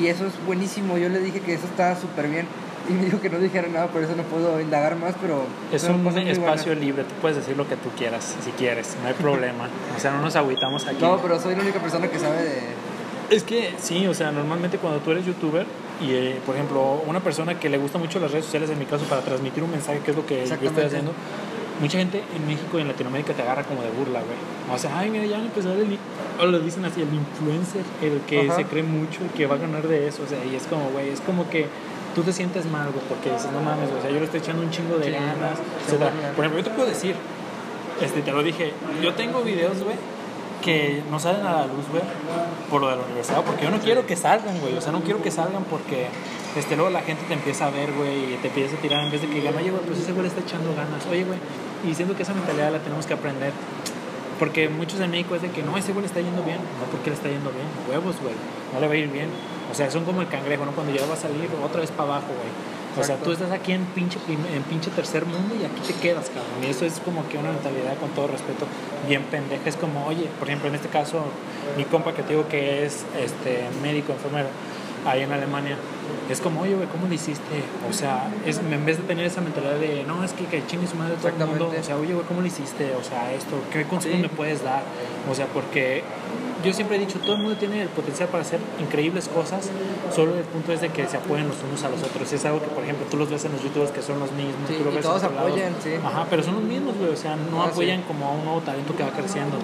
[0.00, 2.46] Y eso es buenísimo, yo le dije que eso está súper bien.
[2.88, 5.82] Y me dijo que no dijera nada, por eso no puedo indagar más, pero Es
[5.84, 6.78] un espacio buenas.
[6.84, 9.68] libre, tú puedes decir lo que tú quieras, si quieres, no hay problema.
[9.96, 10.98] O sea, no nos agüitamos aquí.
[11.00, 12.60] No, pero soy la única persona que sabe de...
[13.34, 15.66] Es que sí, o sea, normalmente cuando tú eres youtuber
[16.00, 18.84] y, eh, por ejemplo, una persona que le gusta mucho las redes sociales, en mi
[18.86, 21.12] caso, para transmitir un mensaje, que es lo que yo estoy haciendo,
[21.80, 24.38] mucha gente en México y en Latinoamérica te agarra como de burla, güey.
[24.74, 25.98] O sea, ay, mira, ya van a empezar el...
[26.38, 28.56] O lo dicen así, el influencer, el que Ajá.
[28.56, 30.90] se cree mucho y que va a ganar de eso, o sea, y es como,
[30.90, 31.66] güey, es como que
[32.14, 34.62] tú te sientes mal, güey, porque dices, no mames, o sea, yo le estoy echando
[34.62, 36.10] un chingo de Sí, ganas, se etcétera.
[36.10, 36.34] burlan.
[36.34, 37.14] Por ejemplo, yo te puedo decir,
[38.02, 38.72] este, te lo dije,
[39.02, 39.96] yo tengo videos, güey,
[40.66, 42.02] que no salen a la luz, güey,
[42.68, 45.00] por lo de la universidad, porque yo no quiero que salgan, güey, o sea, no
[45.00, 46.08] quiero que salgan porque
[46.56, 49.12] este, luego la gente te empieza a ver, güey, y te empieza a tirar en
[49.12, 51.38] vez de que digan, oye, güey, pues ese güey le está echando ganas, oye, güey,
[51.84, 53.52] y diciendo que esa mentalidad la tenemos que aprender.
[54.40, 56.84] Porque muchos en México es de que no, ese güey le está yendo bien, no
[56.90, 58.34] porque le está yendo bien, huevos, güey,
[58.74, 59.30] no le va a ir bien.
[59.70, 60.72] O sea, son como el cangrejo, ¿no?
[60.72, 62.50] Cuando ya va a salir otra vez para abajo, güey.
[62.98, 66.26] O sea, tú estás aquí en pinche, en pinche tercer mundo y aquí te quedas,
[66.28, 66.64] cabrón.
[66.66, 68.66] Y eso es como que una mentalidad, con todo respeto,
[69.08, 69.68] bien pendeja.
[69.68, 71.24] Es como, oye, por ejemplo, en este caso,
[71.76, 74.48] mi compa que te digo que es este, médico, enfermero,
[75.06, 75.76] ahí en Alemania,
[76.30, 77.62] es como, oye, güey, ¿cómo lo hiciste?
[77.88, 80.86] O sea, es, en vez de tener esa mentalidad de, no, es que, que chingue
[80.88, 82.92] su madre todo el mundo, o sea, oye, güey, ¿cómo lo hiciste?
[82.98, 84.22] O sea, esto, ¿qué consejos Sí.
[84.22, 84.82] me puedes dar?
[85.30, 86.02] O sea, porque
[86.64, 89.70] yo siempre he dicho, todo el mundo tiene el potencial para hacer increíbles cosas,
[90.14, 92.32] solo el punto es de que se apoyen los unos a los otros.
[92.32, 94.54] Es algo que, por ejemplo, tú los ves en los youtubers que son los mismos,
[94.68, 95.90] Sí, tú lo y ves todos apoyan, sí.
[96.04, 98.04] Ajá, pero son los mismos, güey, o sea, no Ah, apoyan sí.
[98.08, 99.56] como a un nuevo talento que va creciendo.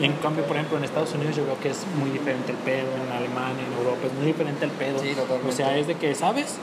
[0.00, 2.58] Y en cambio, por ejemplo, en Estados Unidos yo veo que es muy diferente el
[2.58, 4.98] pedo, en Alemania, en Europa, es muy diferente el pedo.
[4.98, 5.14] Sí.
[5.48, 6.56] O sea, es de que, ¿sabes?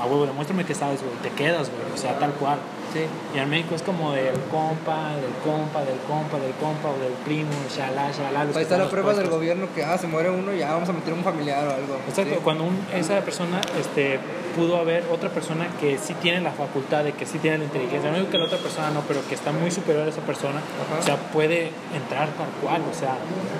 [0.00, 2.58] A huevo, demuéstrame que sabes, güey, te quedas, güey, o sea, tal cual.
[2.94, 3.00] Sí.
[3.34, 7.12] Y en México es como del compa, del compa, del compa, del compa o del
[7.24, 8.44] primo, shalá, shalá.
[8.44, 10.72] los Ahí está están la los prueba del gobierno que, ah, se muere uno, ya
[10.72, 11.96] vamos a meter un familiar o algo.
[12.08, 12.40] Exacto, Sí.
[12.44, 14.20] cuando un- esa persona este,
[14.56, 18.10] pudo haber otra persona que sí tiene la facultad de que sí tiene la inteligencia,
[18.10, 20.60] no digo que la otra persona no, pero que está muy superior a esa persona,
[20.60, 21.00] Ajá.
[21.00, 23.16] o sea, puede entrar tal cual, o sea,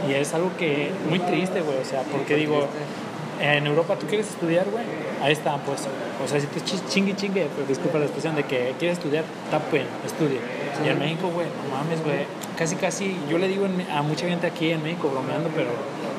[0.08, 3.03] y es algo que muy triste, güey, o sea, porque digo, triste.
[3.40, 4.84] En Europa tú quieres estudiar, güey,
[5.22, 5.82] ahí está, pues,
[6.24, 9.24] o sea, si te chi- chingue chingue, pues disculpa la expresión de que quieres estudiar,
[9.44, 10.40] está bueno, estudia.
[10.84, 12.26] Y en México, güey, no mames, güey,
[12.58, 15.70] casi casi, yo le digo a mucha gente aquí en México bromeando, pero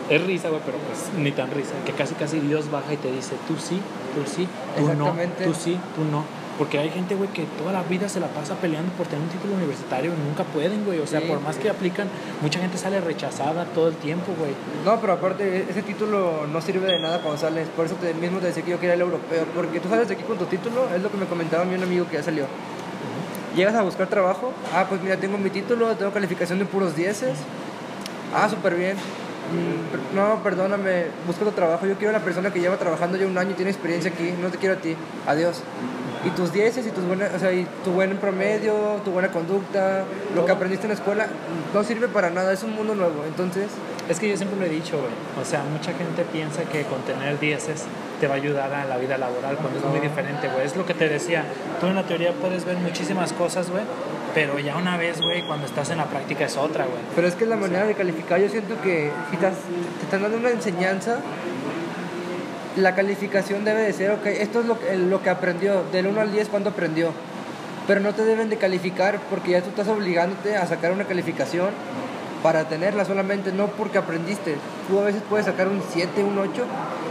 [0.10, 3.12] es risa, güey, pero pues ni tan risa, que casi casi Dios baja y te
[3.12, 3.80] dice, tú sí,
[4.16, 4.48] tú sí,
[4.78, 5.06] tú no,
[5.46, 6.24] tú sí, tú no.
[6.58, 9.30] Porque hay gente, güey, que toda la vida se la pasa peleando por tener un
[9.30, 11.00] título universitario y nunca pueden, güey.
[11.00, 11.28] O sea, Sí.
[11.28, 12.08] por más que aplican,
[12.42, 14.52] mucha gente sale rechazada todo el tiempo, güey.
[14.86, 17.68] No, pero aparte, ese título no sirve de nada cuando sales.
[17.76, 19.44] Por eso te, mismo te decía que yo quería el europeo.
[19.54, 22.08] Porque tú sales de aquí con tu título, es lo que me comentaba un amigo
[22.08, 22.46] que ya salió.
[23.56, 24.54] Llegas a buscar trabajo.
[24.74, 27.38] Ah, pues mira, tengo mi título, tengo calificación de puros dieces.
[28.34, 28.96] Ah, súper bien.
[28.96, 31.86] Mm, per- no, perdóname, busco otro trabajo.
[31.86, 34.34] Yo quiero a la persona que lleva trabajando ya un año y tiene experiencia aquí.
[34.42, 34.96] No te quiero a ti.
[35.28, 35.62] Adiós.
[36.26, 38.74] Y tus dieces y tus buenas, o sea, y tu buen promedio,
[39.06, 40.04] tu buena conducta,
[40.36, 41.28] lo que aprendiste en la escuela,
[41.74, 42.52] no sirve para nada.
[42.52, 43.24] Es un mundo nuevo.
[43.28, 43.68] Entonces,
[44.08, 45.10] Es que yo siempre lo he dicho, güey.
[45.42, 47.86] O sea, mucha gente piensa que con tener dieces
[48.22, 50.64] te va a ayudar a la vida laboral cuando es muy diferente, güey.
[50.64, 51.44] Es lo que te decía.
[51.82, 53.82] Tú en la teoría puedes ver muchísimas cosas, güey.
[54.36, 57.00] Pero ya una vez, güey, cuando estás en la práctica es otra, güey.
[57.16, 59.56] Pero es que la manera de calificar, yo siento que si estás-
[60.00, 61.18] te están dando una enseñanza,
[62.78, 66.22] la calificación debe de ser, ok, esto es lo que, lo que aprendió, del 1
[66.22, 67.12] al 10, ¿cuánto aprendió?
[67.88, 71.70] Pero no te deben de calificar porque ya tú estás obligándote a sacar una calificación
[72.46, 74.56] para tenerla solamente, no porque aprendiste.
[74.88, 76.52] Tú a veces puedes sacar un 7, un 8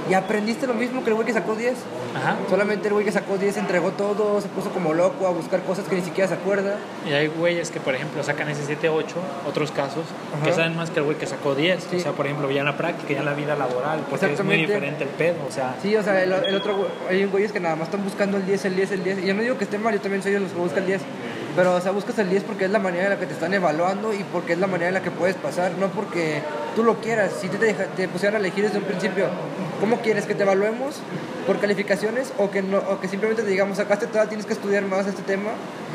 [0.09, 1.74] y aprendiste lo mismo que el güey que sacó 10.
[2.14, 2.37] Ajá.
[2.49, 5.89] Solamente el güey que sacó 10 entregó todo, se puso como loco a buscar cosas
[5.89, 6.76] que ni siquiera se acuerda.
[7.05, 9.16] Y hay güeyes que, por ejemplo, sacan ese 7, 8,
[9.49, 10.05] otros casos,
[10.45, 10.57] que Ajá.
[10.57, 11.82] saben más que el güey que sacó 10.
[11.91, 11.97] Sí.
[11.97, 14.45] O sea, por ejemplo, ya en la práctica, ya en la vida laboral, porque es
[14.45, 15.39] muy diferente el pedo.
[15.49, 18.37] O sea, Sí, o sea, el, el otro, hay güeyes que nada más están buscando
[18.37, 19.18] el 10, el 10, el 10.
[19.18, 20.87] Y yo no digo que esté mal, yo también soy de los que buscan el
[20.87, 21.01] 10.
[21.57, 23.55] Pero, o sea, buscas el 10 porque es la manera en la que te están
[23.55, 26.42] evaluando y porque es la manera en la que puedes pasar, no porque
[26.74, 27.30] tú lo quieras.
[27.40, 29.26] Si te, deja- te pusieran a elegir desde un principio,
[29.78, 30.96] ¿cómo quieres que te evaluemos?
[31.46, 32.32] ¿Por calificaciones?
[32.38, 35.22] O que, no, o que simplemente te digamos, sacaste toda, tienes que estudiar más este
[35.22, 35.50] tema.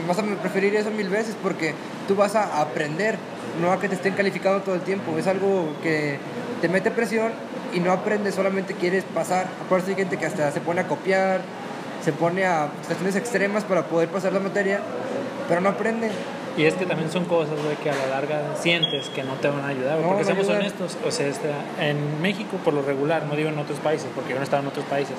[0.07, 1.73] Vas a preferir eso mil veces porque
[2.07, 3.17] tú vas a aprender,
[3.61, 5.17] no a que te estén calificando todo el tiempo.
[5.17, 6.19] Es algo que
[6.61, 7.33] te mete presión
[7.73, 9.47] y no aprendes, solamente quieres pasar.
[9.67, 11.41] Por eso hay gente que hasta se pone a copiar,
[12.05, 14.79] se pone a situaciones extremas para poder pasar la materia,
[15.49, 16.09] pero no aprende.
[16.57, 19.47] Y es que también son cosas, güey, que a la larga sientes que no te
[19.49, 20.61] van a ayudar, No, porque no seamos ayudan.
[20.61, 21.47] honestos, o sea, esta-
[21.79, 24.63] en México por lo regular, no digo en otros países, porque yo no he estado
[24.63, 25.15] en otros países,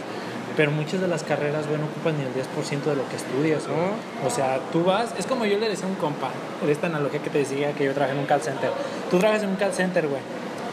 [0.57, 3.67] pero muchas de las carreras, güey, no ocupan ni el 10% de lo que estudias,
[3.67, 3.79] güey.
[3.79, 4.27] No.
[4.27, 6.29] O sea, tú vas, es como yo le decía a un compa,
[6.65, 8.71] de esta analogía que te decía que yo trabajé en un call center.
[9.11, 10.21] Tú trabajas en un call center, güey,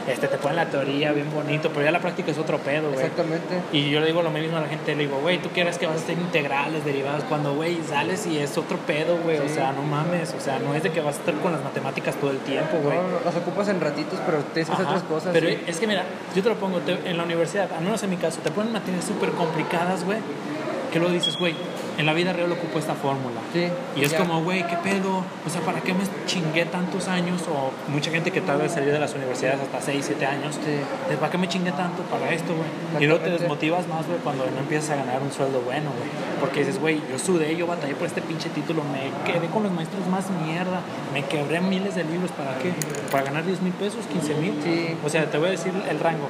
[0.07, 3.01] este, te ponen la teoría bien bonito, pero ya la práctica es otro pedo, güey.
[3.05, 3.61] Exactamente.
[3.73, 5.85] Y yo le digo lo mismo a la gente, le digo, güey, tú quieres que
[5.87, 9.71] vas a hacer integrales, derivadas, cuando, güey, sales y es otro pedo, güey, o sea,
[9.73, 12.31] no mames, o sea, no es de que vas a estar con las matemáticas todo
[12.31, 12.97] el tiempo, güey.
[12.97, 15.29] No, no, las ocupas en ratitos, pero hacer Ajá, otras cosas.
[15.33, 15.57] Pero sí.
[15.67, 16.03] es que mira,
[16.35, 18.71] yo te lo pongo, te- en la universidad, al menos en mi caso, te ponen
[18.73, 20.19] materias súper complicadas, güey,
[20.91, 21.53] que luego dices, güey,
[21.97, 23.41] en la vida real ocupo esta fórmula.
[23.53, 24.19] Sí, Y es ya.
[24.19, 25.23] como, güey, ¿qué pedo?
[25.45, 27.41] O sea, ¿para qué me chingué tantos años?
[27.47, 30.55] O mucha gente que tal vez salió de las universidades hasta 6, 7 años.
[30.55, 31.15] Sí.
[31.15, 33.03] ¿Para qué me chingué tanto para esto, güey?
[33.03, 36.09] Y luego te desmotivas más, güey, cuando no empiezas a ganar un sueldo bueno, güey.
[36.39, 39.71] Porque dices, güey, yo sudé, yo batallé por este pinche título, me quedé con los
[39.71, 40.81] maestros más mierda,
[41.13, 42.73] me quebré miles de libros, ¿para qué?
[43.11, 44.53] ¿Para ganar 10 mil pesos, 15 mil?
[44.63, 44.95] Sí.
[45.03, 46.29] O sea, te voy a decir el rango.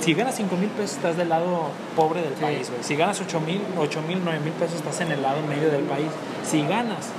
[0.00, 2.42] Si ganas 5 mil pesos, estás del lado pobre del Sí.
[2.42, 2.82] país, güey.
[2.82, 5.82] Si ganas 8 mil, 8 mil, 9 mil pesos, estás en el lado medio del
[5.84, 6.08] país.
[6.48, 7.10] Si ganas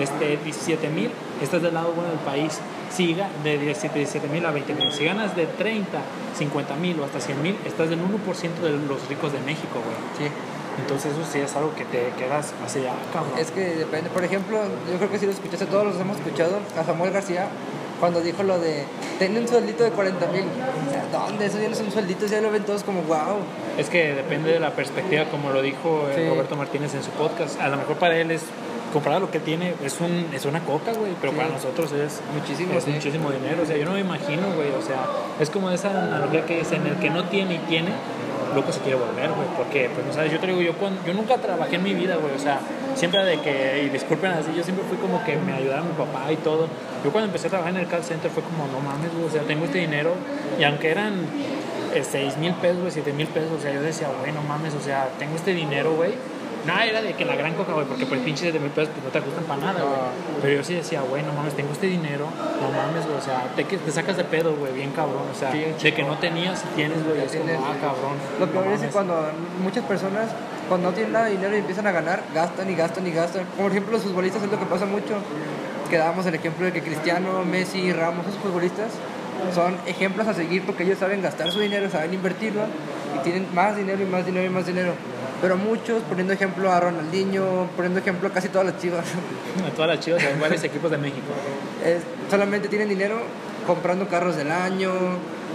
[0.00, 1.10] este, 17 mil,
[1.42, 2.58] estás del lado bueno del país.
[2.90, 3.14] Si
[3.44, 4.92] de 17 mil a 20 mil.
[4.92, 5.98] Si ganas de 30,
[6.36, 10.28] 50 mil o hasta 100 mil, estás del 1% de los ricos de México, güey.
[10.28, 10.34] Sí.
[10.78, 13.38] Entonces eso sí es algo que te quedas así, ah, cabrón.
[13.38, 14.58] Es que depende, por ejemplo,
[14.90, 17.46] yo creo que si lo escuchaste, todos los hemos escuchado, a Samuel García,
[18.02, 18.82] cuando dijo lo de,
[19.20, 20.42] ten un sueldito de 40 mil.
[20.42, 21.46] O sea, ¿dónde?
[21.46, 23.36] Eso ya no es un sueldito, ya lo ven todos como, wow.
[23.78, 26.28] Es que depende de la perspectiva, como lo dijo eh, Sí.
[26.28, 27.60] Roberto Martínez en su podcast.
[27.60, 28.42] A lo mejor para él es,
[28.92, 31.38] comparado a lo que tiene, es, un, es una coca, güey, pero Sí.
[31.38, 32.90] para nosotros es Muchísimo, es sí.
[32.90, 33.62] muchísimo dinero.
[33.62, 34.70] O sea, yo no me imagino, güey.
[34.72, 35.06] O sea,
[35.38, 37.90] es como esa analogía que dice, en el que no tiene y tiene,
[38.54, 39.48] loco se quiere volver, güey.
[39.56, 42.16] Porque, pues, no sabes, yo te digo, yo, cuando, yo nunca trabajé en mi vida,
[42.16, 42.34] güey.
[42.34, 42.60] O sea,
[42.94, 46.30] siempre de que, y disculpen así, yo siempre fui como que me ayudaba mi papá
[46.32, 46.68] y todo.
[47.04, 49.30] Yo cuando empecé a trabajar en el call center fue como, no mames, güey, o
[49.30, 50.14] sea, tengo este dinero.
[50.58, 51.14] Y aunque eran
[52.00, 54.80] 6 mil pesos, güey, 7 mil pesos, o sea, yo decía, güey, no mames, o
[54.80, 56.12] sea, tengo este dinero, güey.
[56.66, 59.04] Nada, era de que la gran coca, güey, porque pues pinches 7 mil pesos pues
[59.04, 59.96] no te ajustan para nada, güey.
[60.40, 62.28] Pero yo sí decía, güey, no mames, tengo este dinero,
[62.60, 65.50] no mames, güey, o sea, te, te sacas de pedo, güey, bien cabrón, o sea,
[65.52, 68.16] Sí, de que no tenías y tienes, güey, es como, ah, cabrón.
[68.38, 68.92] Lo no peor es que mames.
[68.92, 69.30] cuando
[69.62, 70.30] muchas personas,
[70.68, 73.44] cuando no tienen nada de dinero y empiezan a ganar, gastan y gastan y gastan.
[73.56, 75.16] Como por ejemplo los futbolistas es lo que pasa mucho.
[75.90, 78.92] Que dábamos el ejemplo de que Cristiano, Messi, Ramos, esos futbolistas
[79.54, 82.62] son ejemplos a seguir porque ellos saben gastar su dinero, saben invertirlo
[83.16, 84.94] y tienen más dinero y más dinero y más dinero.
[85.42, 89.04] Pero muchos, poniendo ejemplo a Ronaldinho, poniendo ejemplo a casi todas las chivas,
[89.66, 91.32] A todas las chivas de varios equipos de México.
[92.30, 93.18] solamente tienen dinero
[93.66, 94.92] comprando carros del año,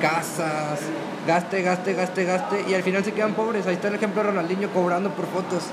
[0.01, 0.79] casas,
[1.25, 3.65] gaste, gaste, gaste, gaste, y al final se quedan pobres.
[3.65, 5.63] Ahí está el ejemplo de Ronaldinho cobrando por fotos.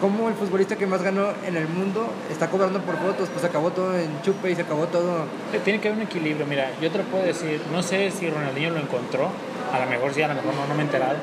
[0.00, 3.72] Como el futbolista que más ganó en el mundo está cobrando por fotos, pues acabó
[3.72, 5.24] todo en chupe y se acabó todo.
[5.52, 8.30] Eh, Tiene que haber un equilibrio, mira, yo te lo puedo decir, no sé si
[8.30, 9.28] Ronaldinho lo encontró,
[9.72, 11.16] a lo mejor sí, a lo mejor no, no me he enterado,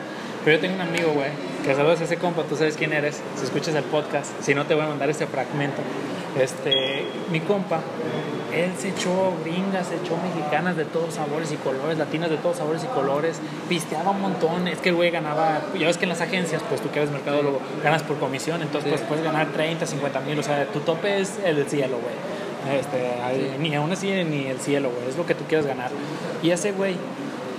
[0.45, 1.31] pero yo tengo un amigo, güey,
[1.65, 4.65] que saludos a ese compa, tú sabes quién eres, si escuchas el podcast, si no
[4.65, 5.81] te voy a mandar este fragmento.
[6.39, 7.79] Este, mi compa,
[8.53, 12.57] él se echó gringas, se echó mexicanas de todos sabores y colores, latinas de todos
[12.57, 16.09] sabores y colores, pisteaba un montón, es que el güey ganaba, ya ves que en
[16.09, 18.95] las agencias, pues tú que eres mercadólogo, ganas por comisión, entonces Sí.
[18.97, 22.77] pues puedes ganar 30, 50 mil, o sea, tu tope es el cielo, güey.
[22.79, 25.89] Este, Ni aún así ni el cielo, güey, es lo que tú quieres ganar.
[26.43, 26.95] Y ese güey,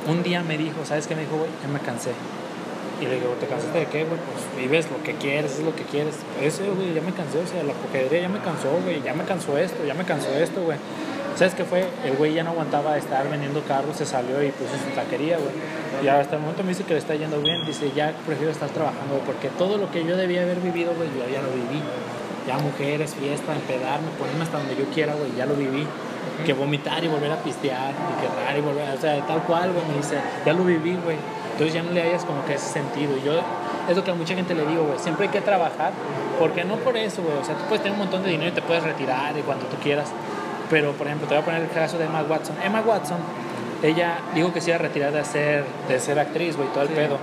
[0.08, 1.48] un día me dijo, ¿sabes qué me dijo, güey?
[1.62, 2.10] Ya me cansé.
[3.00, 4.18] Y le digo, ¿te cansaste de qué, güey?
[4.18, 6.14] Pues vives lo que quieres, es lo que quieres.
[6.40, 9.24] Eso, güey, ya me cansé, o sea, la coquetería ya me cansó, güey, ya me
[9.24, 10.78] cansó esto, ya me cansó esto, güey.
[11.36, 11.84] ¿Sabes qué fue?
[12.06, 15.52] El güey ya no aguantaba estar vendiendo carros, se salió y puso su taquería, güey.
[16.02, 18.70] Y hasta el momento me dice que le está yendo bien, dice, ya prefiero estar
[18.70, 21.82] trabajando, porque todo lo que yo debía haber vivido, güey, yo ya lo viví.
[22.46, 25.86] Ya mujeres, fiesta, empedarme, ponerme hasta donde yo quiera, güey, ya lo viví.
[26.46, 29.84] Que vomitar y volver a pistear, y quedar y volver, o sea, tal cual, güey,
[29.88, 31.16] me dice, ya lo viví, güey.
[31.56, 33.16] Entonces ya no le hayas como que ese sentido.
[33.16, 33.32] Y yo,
[33.88, 35.92] es lo que a mucha gente le digo, güey, siempre hay que trabajar,
[36.38, 38.54] porque no por eso, güey, o sea, tú puedes tener un montón de dinero y
[38.54, 40.10] te puedes retirar y cuando tú quieras.
[40.68, 42.56] Pero, por ejemplo, te voy a poner el caso de Emma Watson.
[42.62, 43.16] Emma Watson,
[43.82, 46.90] ella dijo que se iba a retirar de ser, de ser actriz, güey, todo el
[46.90, 47.16] pedo.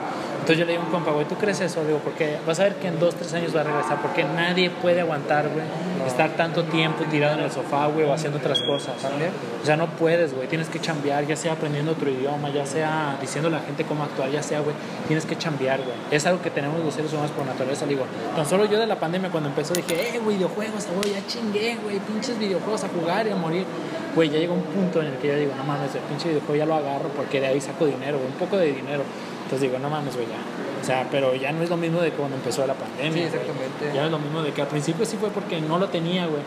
[0.44, 1.86] Entonces yo le digo a un compa, güey, ¿tú crees eso?
[1.86, 4.70] Digo, porque vas a ver que en dos, tres años va a regresar, porque nadie
[4.70, 5.64] puede aguantar, güey,
[6.06, 8.98] estar tanto tiempo tirado en el sofá, güey, o haciendo otras cosas.
[8.98, 9.32] También.
[9.62, 13.16] O sea, no puedes, güey, tienes que chambear, ya sea aprendiendo otro idioma, ya sea
[13.22, 14.76] diciendo a la gente cómo actuar, ya sea, güey,
[15.08, 15.96] tienes que chambear, güey.
[16.12, 18.04] Es algo que tenemos los seres humanos por naturaleza, digo.
[18.36, 21.78] Tan solo yo de la pandemia cuando empezó dije, eh, güey, videojuegos, güey, ya chingué,
[21.82, 23.66] güey, pinches videojuegos a jugar y a morir.
[24.14, 26.56] Güey, ya llegó un punto en el que yo digo, no mames, el pinche videojuego
[26.56, 29.04] ya lo agarro porque de ahí saco dinero, güey, un poco de dinero.
[29.44, 30.40] Entonces digo, no mames, güey, ya.
[30.82, 33.14] O sea, pero ya no es lo mismo de cuando empezó la pandemia.
[33.14, 33.94] Sí, exactamente.
[33.94, 36.28] Ya no es lo mismo de que al principio sí fue porque no lo tenía,
[36.28, 36.42] güey.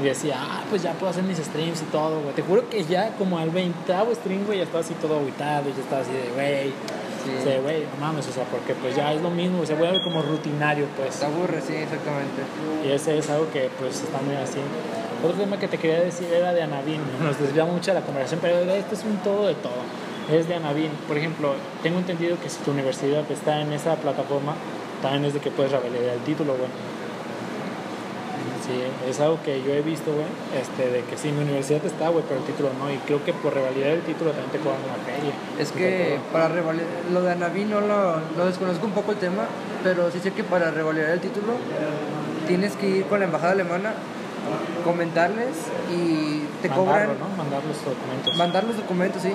[0.00, 2.34] Y decía, ah, pues ya puedo hacer mis streams y todo, güey.
[2.34, 5.72] Te juro que ya como al 20 stream, güey, ya estaba así todo aguitado y
[5.72, 6.72] ya estaba así de, güey.
[7.24, 7.30] Sí.
[7.38, 10.02] O sea, güey, no mames, o sea, porque pues ya es lo mismo, se vuelve
[10.02, 11.16] como rutinario, pues.
[11.16, 12.42] Se aburre, sí, exactamente.
[12.86, 14.58] Y ese es algo que pues está muy así.
[15.22, 17.00] Otro tema que te quería decir era de Anabin.
[17.22, 19.82] Nos desviamos mucho de la conversación, pero este es un todo de todo.
[20.30, 20.90] Es de Anabin.
[21.08, 24.54] Por ejemplo, tengo entendido que si tu universidad está en esa plataforma,
[25.02, 26.68] también es de que puedes revalidar el título, güey.
[28.64, 30.26] Sí, es algo que yo he visto, güey,
[30.60, 32.92] este, de que sí, mi universidad está, güey, pero el título no.
[32.92, 35.32] Y creo que por revalidar el título también te cobran una feria.
[35.58, 39.46] Es que para revalidar, lo de Anaví no lo, lo desconozco un poco el tema,
[39.82, 41.54] pero sí sé que para revalidar el título
[42.46, 43.94] tienes que ir con la embajada alemana,
[44.84, 45.48] comentarles
[45.92, 47.28] y te Mandarlo, cobran, ¿no?
[47.36, 48.36] Mandar los documentos.
[48.36, 49.32] mandar los documentos, sí,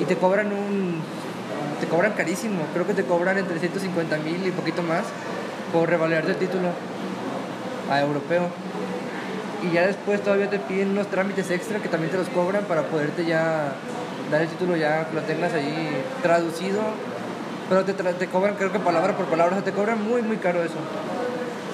[0.00, 1.00] y te cobran un,
[1.80, 5.02] te cobran carísimo, creo que te cobran entre 150 mil y poquito más
[5.72, 6.68] por revalidarte el título
[7.90, 8.48] a europeo.
[9.62, 12.82] Y ya después todavía te piden unos trámites extra que también te los cobran para
[12.82, 13.74] poderte ya
[14.30, 16.80] dar el título ya que lo tengas ahí traducido.
[17.68, 20.20] Pero te, tra- te cobran, creo que palabra por palabra, o sea, te cobran muy,
[20.20, 20.74] muy caro eso.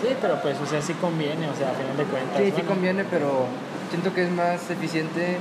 [0.03, 2.37] Sí, pero pues, o sea, sí conviene, o sea, a final de cuentas.
[2.39, 3.47] Sí, sí conviene, pero
[3.91, 5.39] siento que es más eficiente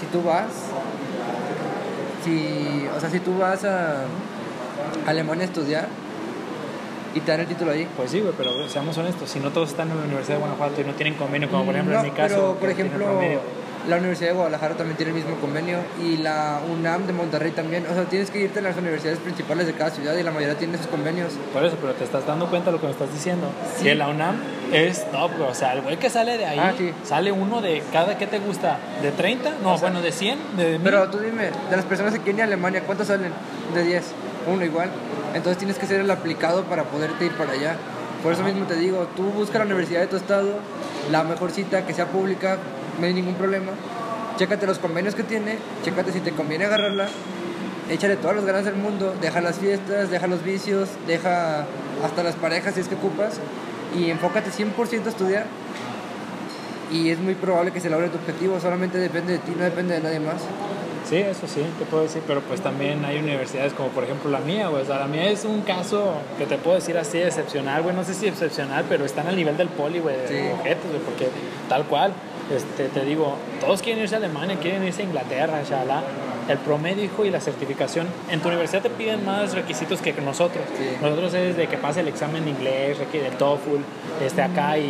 [0.00, 0.46] si tú vas,
[2.24, 4.04] si, o sea, si tú vas a
[5.06, 5.88] Alemania a estudiar,
[7.14, 7.88] y te dan el título ahí.
[7.96, 10.80] Pues sí, güey, pero seamos honestos, si no todos están en la Universidad de Guanajuato
[10.80, 12.34] y no tienen convenio, como por ejemplo No, en mi caso.
[12.34, 13.20] Pero, por ejemplo.
[13.88, 17.86] La Universidad de Guadalajara también tiene el mismo convenio y la UNAM de Monterrey también.
[17.90, 20.56] O sea, tienes que irte a las universidades principales de cada ciudad y la mayoría
[20.56, 21.32] tiene esos convenios.
[21.52, 23.46] Por eso, pero te estás dando cuenta de lo que me estás diciendo.
[23.76, 23.84] Sí.
[23.84, 24.36] Que la UNAM
[24.72, 25.50] es top, güey.
[25.50, 26.92] O sea, el güey que sale de ahí, Ah, sí.
[27.04, 28.78] sale uno de cada, ¿qué te gusta?
[29.02, 29.56] ¿De 30?
[29.62, 30.80] No, O sea, bueno, de 100, de 1000.
[30.82, 33.32] Pero tú dime, de las personas que quieren ir a Alemania, ¿cuántas salen?
[33.74, 34.02] De 10,
[34.52, 34.88] uno igual.
[35.34, 37.76] Entonces tienes que ser el aplicado para poderte ir para allá.
[38.22, 40.48] Por eso mismo te digo, tú busca la universidad de tu estado,
[41.10, 42.58] la mejor cita, que sea pública,
[43.00, 43.72] no hay ningún problema.
[44.36, 47.06] Chécate los convenios que tiene, chécate si te conviene agarrarla,
[47.88, 51.66] échale todas las ganas del mundo, deja las fiestas, deja los vicios, deja
[52.04, 53.34] hasta las parejas si es que ocupas
[53.96, 55.46] y enfócate 100% a estudiar.
[56.90, 59.94] Y es muy probable que se logre tu objetivo, solamente depende de ti, no depende
[59.94, 60.42] de nadie más.
[61.08, 64.38] Sí, eso sí, te puedo decir, pero pues también hay universidades como por ejemplo la
[64.40, 64.82] mía, güey.
[64.82, 67.94] O sea, la mía es un caso que te puedo decir así excepcional, güey.
[67.94, 70.34] No sé si excepcional, pero están al nivel del poli, güey, de Sí.
[70.58, 71.28] objetos, güey, porque
[71.68, 72.12] tal cual,
[72.54, 76.02] este, te digo, todos quieren irse a Alemania, quieren irse a Inglaterra, shalá.
[76.48, 78.06] El promedio, hijo, y la certificación.
[78.30, 80.62] En tu universidad te piden más requisitos que nosotros.
[80.76, 80.84] Sí.
[81.00, 83.80] Nosotros es de que pase el examen de inglés, requiere el TOEFL,
[84.22, 84.82] este, acá y,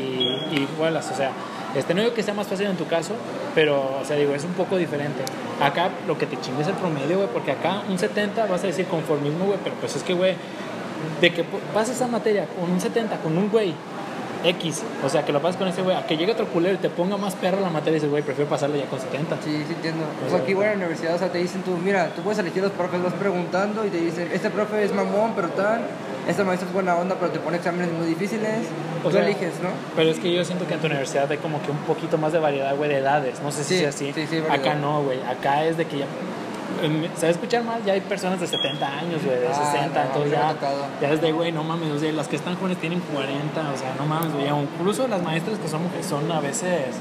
[0.50, 1.30] y bueno, o sea,
[1.76, 3.14] este, no digo que sea más fácil en tu caso,
[3.54, 5.24] pero, o sea, digo, es un poco diferente.
[5.60, 8.66] Acá lo que te chingue es el promedio, güey, porque acá un 70 vas a
[8.66, 10.34] decir conformismo, güey, pero pues es que, güey,
[11.20, 13.74] de que pases esa materia con un 70, con un güey
[14.44, 16.78] X, o sea, que lo pases con ese güey, a que llegue otro culero y
[16.78, 19.36] te ponga más perro la materia y dices, güey, prefiero pasarla ya con 70.
[19.42, 20.04] Sí, sí entiendo.
[20.26, 22.38] O sea, aquí voy a la universidad, o sea, te dicen tú, mira, tú puedes
[22.38, 25.80] elegir los profes, vas preguntando y te dicen, este profe es mamón, pero tal,
[26.28, 28.58] este maestro es buena onda, pero te pone exámenes muy difíciles.
[29.02, 29.70] O tú sea, eliges, ¿no?
[29.96, 32.32] Pero es que yo siento que en tu universidad hay como que un poquito más
[32.32, 33.40] de variedad, güey, de edades.
[33.42, 34.12] No sé si Sí, sea así.
[34.14, 34.42] sí, sí.
[34.50, 35.20] Acá no, güey.
[35.22, 36.06] Acá es de que ya.
[36.82, 37.80] Em, ¿Sabes escuchar mal?
[37.84, 40.00] Ya hay personas de 70 años, güey, de Ah, 60.
[40.00, 40.54] no, entonces ya,
[41.00, 41.90] ya es de, güey, no mames.
[41.92, 44.46] O sea, las que están jóvenes tienen 40, o sea, no mames, güey.
[44.48, 46.96] Incluso las maestras que son mujeres son a veces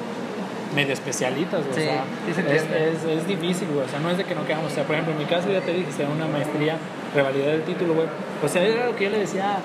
[0.75, 1.75] medio especialitas, güey.
[1.75, 3.85] Sí, o sea, sí se es, es, es difícil, güey.
[3.85, 4.71] O sea, no es de que no quedamos.
[4.71, 6.77] O sea, por ejemplo, en mi caso ya te dije, sea una maestría,
[7.13, 8.07] revalidar el título, güey.
[8.43, 9.57] O sea, era lo que yo le decía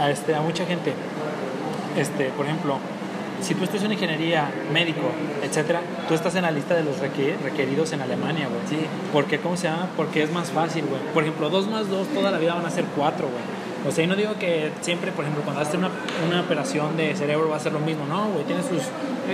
[0.00, 0.92] a, este, a mucha gente
[1.96, 2.78] este, por ejemplo,
[3.42, 5.10] si tú estudias una ingeniería, médico,
[5.42, 8.60] etcétera, tú estás en la lista de los requeridos en Alemania, güey.
[8.68, 8.86] Sí.
[9.12, 9.38] ¿Por qué?
[9.38, 9.88] ¿Cómo se llama?
[9.96, 11.00] Porque es más fácil, güey.
[11.12, 13.61] Por ejemplo, 2 más 2 toda la vida van a ser 4, güey.
[13.86, 15.90] O sea, y no digo que siempre, por ejemplo, cuando haces una,
[16.26, 18.44] una operación de cerebro va a ser lo mismo, no, güey.
[18.44, 18.82] Tienes sus,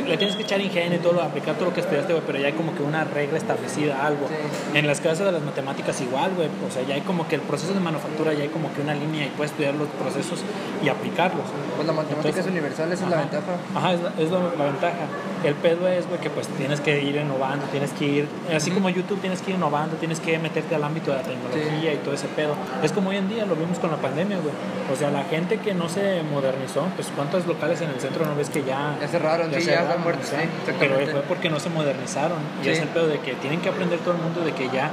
[0.06, 2.38] le tienes que echar ingenio y todo, lo- aplicar todo lo que estudiaste, güey, pero
[2.38, 4.26] ya hay como que una regla establecida, algo.
[4.28, 4.78] Sí.
[4.78, 6.48] En las clases de las matemáticas igual, güey.
[6.66, 8.94] O sea, ya hay como que el proceso de manufactura, ya hay como que una
[8.94, 10.40] línea y puedes estudiar los procesos
[10.82, 11.44] y aplicarlos.
[11.76, 13.52] Pues la matemática Entonces- es universal, esa es la ventaja.
[13.74, 15.04] Ajá, es, la, es la- la ventaja.
[15.44, 18.88] El pedo es, güey, que pues tienes que ir innovando, tienes que ir, así como
[18.90, 22.14] YouTube, tienes que ir innovando, tienes que meterte al ámbito de la tecnología y todo
[22.14, 22.54] ese pedo.
[22.82, 24.52] Es como hoy en día, lo vimos con la pandemia, güey.
[24.92, 28.34] O sea, la gente que no se modernizó, pues cuántos locales en el centro no
[28.34, 28.96] ves que ya...
[29.00, 31.68] Ya cerraron, sí, ya cerraron, están muertos, o sea, sí, Pero fue porque no se
[31.70, 32.38] modernizaron.
[32.60, 32.70] Y Sí.
[32.70, 34.90] es el pedo de que tienen que aprender todo el mundo de que ya...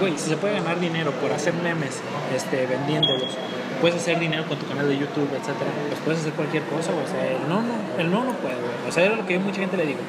[0.00, 1.98] Güey, si se puede ganar dinero por hacer memes
[2.36, 3.36] este, vendiéndolos,
[3.80, 7.04] puedes hacer dinero con tu canal de YouTube, etcétera, pues puedes hacer cualquier cosa, güey.
[7.04, 8.88] O sea, el no, no, el no no puede, güey.
[8.88, 10.00] O sea, era lo que yo mucha gente le digo.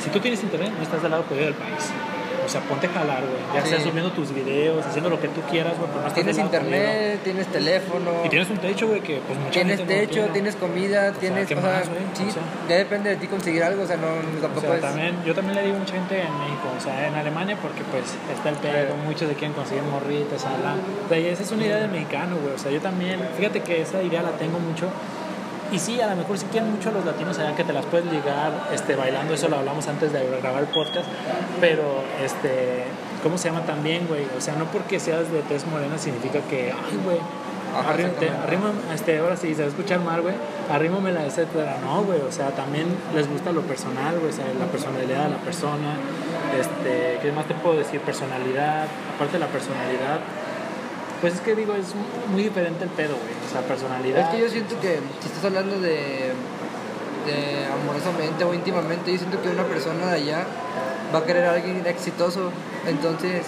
[0.00, 1.90] Si tú tienes internet, no estás del lado perdido del país.
[2.46, 3.42] O sea, ponte a jalar, güey.
[3.54, 3.70] Ya Sí.
[3.70, 7.20] sea subiendo tus videos, haciendo lo que tú quieras, güey, no estás Tienes lado internet,
[7.24, 8.10] tienes teléfono.
[8.24, 10.28] Y tienes un techo, güey, que pues mucha tienes gente techo, tiene.
[10.28, 11.48] tienes comida, tienes...
[11.48, 11.84] ¿qué o sea, más,
[12.14, 12.42] sí, O sea.
[12.68, 14.80] ya depende de ti conseguir algo, o sea, no O tampoco sea, es...
[14.80, 17.82] también, yo también le digo a mucha gente en México, o sea, en Alemania, porque
[17.90, 20.44] pues está el pedo, muchos de quieren conseguir morritas.
[20.44, 22.54] O sea, y esa es una idea del mexicano, güey.
[22.54, 24.88] O sea, yo también, fíjate que esa idea la tengo mucho.
[25.72, 28.06] Y sí, a lo mejor sí quieren mucho los latinos allá que te las puedes
[28.06, 31.08] ligar este, bailando, eso lo hablamos antes de grabar el podcast.
[31.60, 32.84] Pero, este,
[33.22, 34.26] ¿cómo se llama también, güey?
[34.36, 37.18] O sea, no porque seas de tez morena significa que, ay, güey.
[37.76, 40.34] Arrima, este, ahora sí, se va a escuchar mal, güey.
[40.70, 41.76] Arrímame la etcétera.
[41.84, 42.20] No, güey.
[42.20, 44.30] O sea, también les gusta lo personal, güey.
[44.30, 45.96] O sea, la personalidad de la persona.
[46.58, 48.00] Este, ¿qué más te puedo decir?
[48.00, 48.86] Personalidad.
[49.14, 50.20] Aparte de la personalidad.
[51.20, 51.94] Pues es que digo, es
[52.30, 53.34] muy diferente el pedo, güey.
[53.46, 54.20] O sea, personalidad.
[54.20, 56.32] Es que yo siento que si estás hablando de,
[57.72, 60.44] amorosamente o íntimamente, yo siento que una persona de allá
[61.14, 62.50] va a querer a alguien exitoso.
[62.86, 63.46] Entonces,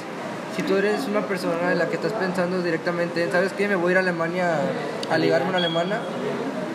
[0.56, 3.68] si tú eres una persona en la que estás pensando directamente, ¿sabes qué?
[3.68, 4.56] Me voy a ir a Alemania
[5.10, 6.00] a ligarme una alemana,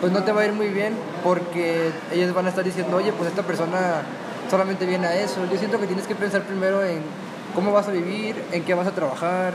[0.00, 3.12] pues no te va a ir muy bien porque ellos van a estar diciendo, oye,
[3.12, 4.02] pues esta persona
[4.48, 5.40] solamente viene a eso.
[5.50, 7.00] Yo siento que tienes que pensar primero en
[7.54, 9.54] cómo vas a vivir, en qué vas a trabajar,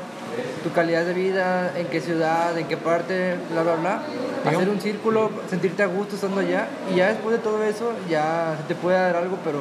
[0.63, 4.01] tu calidad de vida, en qué ciudad, en qué parte, bla, bla, bla.
[4.45, 8.55] Hacer un círculo, sentirte a gusto estando allá y ya después de todo eso ya
[8.57, 9.59] se te puede dar algo, pero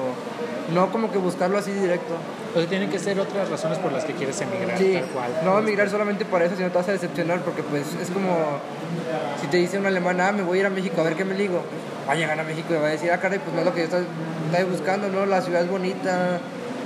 [0.73, 2.15] no como que buscarlo así directo.
[2.55, 5.31] O sea, tienen que ser otras razones por las que quieres emigrar, Sí, tal cual.
[5.45, 8.37] no emigrar solamente para eso, sino te vas a decepcionar porque pues es como
[9.41, 11.25] si te dice un alemán, ah, me voy a ir a México a ver qué
[11.25, 11.63] me ligo.
[12.09, 13.75] Va a llegar a México y va a decir, ah, caray, pues no es lo
[13.75, 15.27] que yo estoy buscando, ¿no?
[15.27, 16.39] La ciudad es bonita,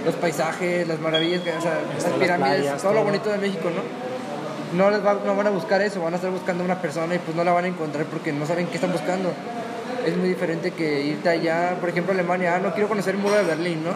[0.05, 3.07] los paisajes, las maravillas, o sea, las las pirámides, playas, todo lo todo.
[3.07, 3.82] bonito de México, ¿no?
[4.78, 7.14] No, les va- no van a buscar eso, van a estar buscando a una persona
[7.14, 9.32] y pues no la van a encontrar porque no saben qué están buscando.
[10.07, 13.20] Es muy diferente que irte allá, por ejemplo, a Alemania, ah, no quiero conocer el
[13.20, 13.90] muro de Berlín, ¿no?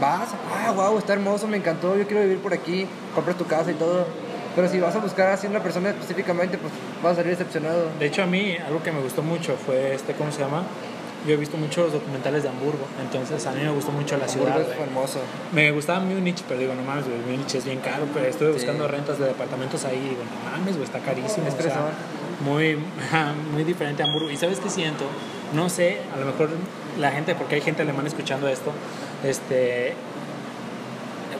[0.00, 0.30] Vas,
[0.66, 3.74] ah, wow, está hermoso, me encantó, yo quiero vivir por aquí, compras tu casa y
[3.74, 4.06] todo.
[4.56, 7.84] Pero si vas a buscar así una persona específicamente, pues vas a salir decepcionado.
[7.98, 10.64] De hecho, a mí algo que me gustó mucho fue este, ¿cómo se llama?
[11.26, 14.52] Yo he visto muchos documentales de Hamburgo, entonces a mí me gustó mucho la ciudad.
[14.52, 14.88] Hamburgo es güey.
[14.88, 15.20] hermoso.
[15.52, 18.86] Me gustaba Múnich, pero digo, no mames, güey, Múnich es bien caro, pero estuve buscando
[18.86, 18.90] Sí.
[18.92, 21.46] rentas de departamentos ahí y digo, no mames, güey, está carísimo.
[21.46, 21.90] Es o sea, fresón.
[22.44, 22.78] muy,
[23.52, 24.30] muy diferente a Hamburgo.
[24.30, 25.04] ¿Y sabes qué siento?
[25.52, 26.48] No sé, a lo mejor
[26.98, 28.72] la gente, porque hay gente alemana escuchando esto,
[29.24, 29.94] este...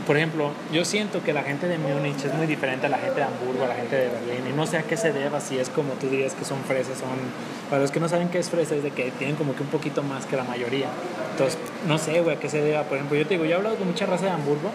[0.07, 3.17] Por ejemplo, yo siento que la gente de Múnich es muy diferente a la gente
[3.17, 5.59] de Hamburgo, a la gente de Berlín, y no sé a qué se deba, si
[5.59, 7.11] es como tú dirías que son fresas, son...
[7.69, 9.69] Para los que no saben qué es fresa, es de que tienen como que un
[9.69, 10.87] poquito más que la mayoría.
[11.33, 12.83] Entonces, no sé, güey, a qué se deba.
[12.85, 14.71] Por ejemplo, yo te digo, yo he hablado con mucha raza de Hamburgo,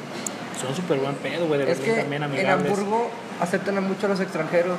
[0.61, 2.71] son súper buen pedo, güey, de Es Berlín que también en amigables.
[2.71, 3.09] Hamburgo
[3.41, 4.77] aceptan mucho a los extranjeros.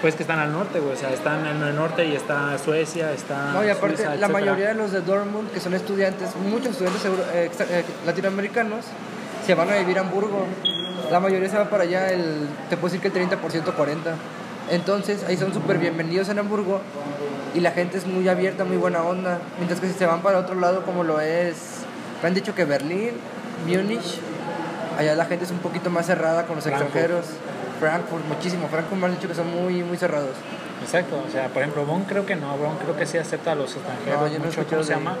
[0.00, 3.12] Pues que están al norte, güey, o sea, están en el norte y está Suecia,
[3.12, 6.68] está No, y aparte, Suiza, la mayoría de los de Dortmund, que son estudiantes, muchos
[6.70, 8.84] estudiantes euro- eh, extra- eh, latinoamericanos,
[9.48, 10.44] se van a vivir a Hamburgo.
[11.10, 13.96] La mayoría se va para allá, el, te puedo decir que el 30%, 40%.
[14.70, 16.82] Entonces, ahí son súper bienvenidos en Hamburgo
[17.54, 19.38] y la gente es muy abierta, muy buena onda.
[19.56, 21.78] Mientras que si se van para otro lado, como lo es,
[22.22, 23.12] me han dicho que Berlín,
[23.66, 24.20] Múnich,
[24.98, 26.88] allá la gente es un poquito más cerrada con los Frankfurt.
[26.94, 27.24] extranjeros.
[27.80, 28.68] Frankfurt, muchísimo.
[28.68, 30.36] Frankfurt me han dicho que son muy, muy cerrados.
[30.84, 33.54] Exacto, o sea, por ejemplo, Bonn creo que no, Bonn creo que sí acepta a
[33.54, 34.20] los extranjeros.
[34.20, 35.16] No, yo no mucho, ¿Cómo se de- llama?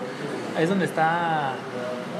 [0.58, 1.52] Es donde está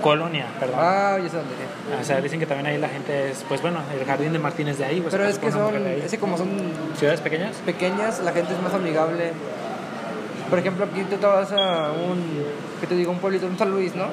[0.00, 0.76] Colonia, perdón.
[0.80, 1.54] Ah, ya sé dónde.
[2.00, 4.78] O sea, dicen que también ahí la gente es, pues bueno, el jardín de Martínez
[4.78, 5.00] de ahí.
[5.00, 6.02] Pues, Pero es que son, mujer de ahí.
[6.04, 6.48] es que como son
[6.96, 7.56] ciudades pequeñas.
[7.66, 9.32] pequeñas, la gente es más amigable.
[10.48, 12.22] Por ejemplo, aquí tú te vas a un,
[12.80, 13.10] ¿qué te digo?
[13.10, 14.06] Un pueblito, un San Luis, ¿no?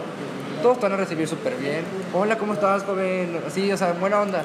[0.61, 1.83] Todos te van a recibir súper bien.
[2.13, 3.39] Hola, ¿cómo estás, joven?
[3.45, 4.43] Así, o sea, buena onda.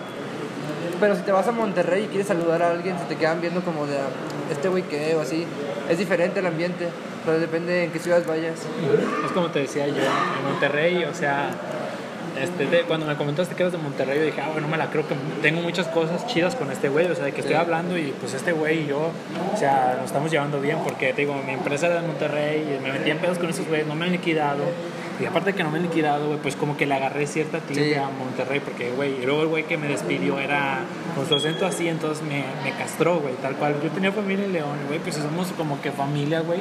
[1.01, 3.63] Pero si te vas a Monterrey y quieres saludar a alguien, se te quedan viendo
[3.63, 4.09] como de, "Ah,
[4.53, 5.47] este güey qué, o así.
[5.89, 6.89] Es diferente el ambiente,
[7.25, 8.61] pero depende en qué ciudad vayas.
[9.25, 11.51] Es como te decía yo, en Monterrey, o sea,
[12.41, 14.89] este, de- cuando me comentaste que eras de Monterrey, yo dije, ah, bueno, me la
[14.91, 17.61] creo que tengo muchas cosas chidas con este güey, o sea, de que estoy Sí.
[17.61, 19.11] hablando y pues este güey y yo,
[19.55, 22.83] o sea, nos estamos llevando bien porque, te digo, mi empresa era de Monterrey y
[22.83, 24.63] me metí en pedos con esos güeyes, no me han liquidado.
[25.21, 27.93] Y aparte que no me han liquidado, güey, pues como que le agarré cierta tilde
[27.93, 27.95] Sí.
[27.95, 30.79] a Monterrey, porque, güey, y luego el güey que me despidió era
[31.15, 33.77] con su acento así, entonces me, me castró, güey, tal cual.
[33.83, 36.61] Yo tenía familia en León, güey, pues somos como que familia, güey.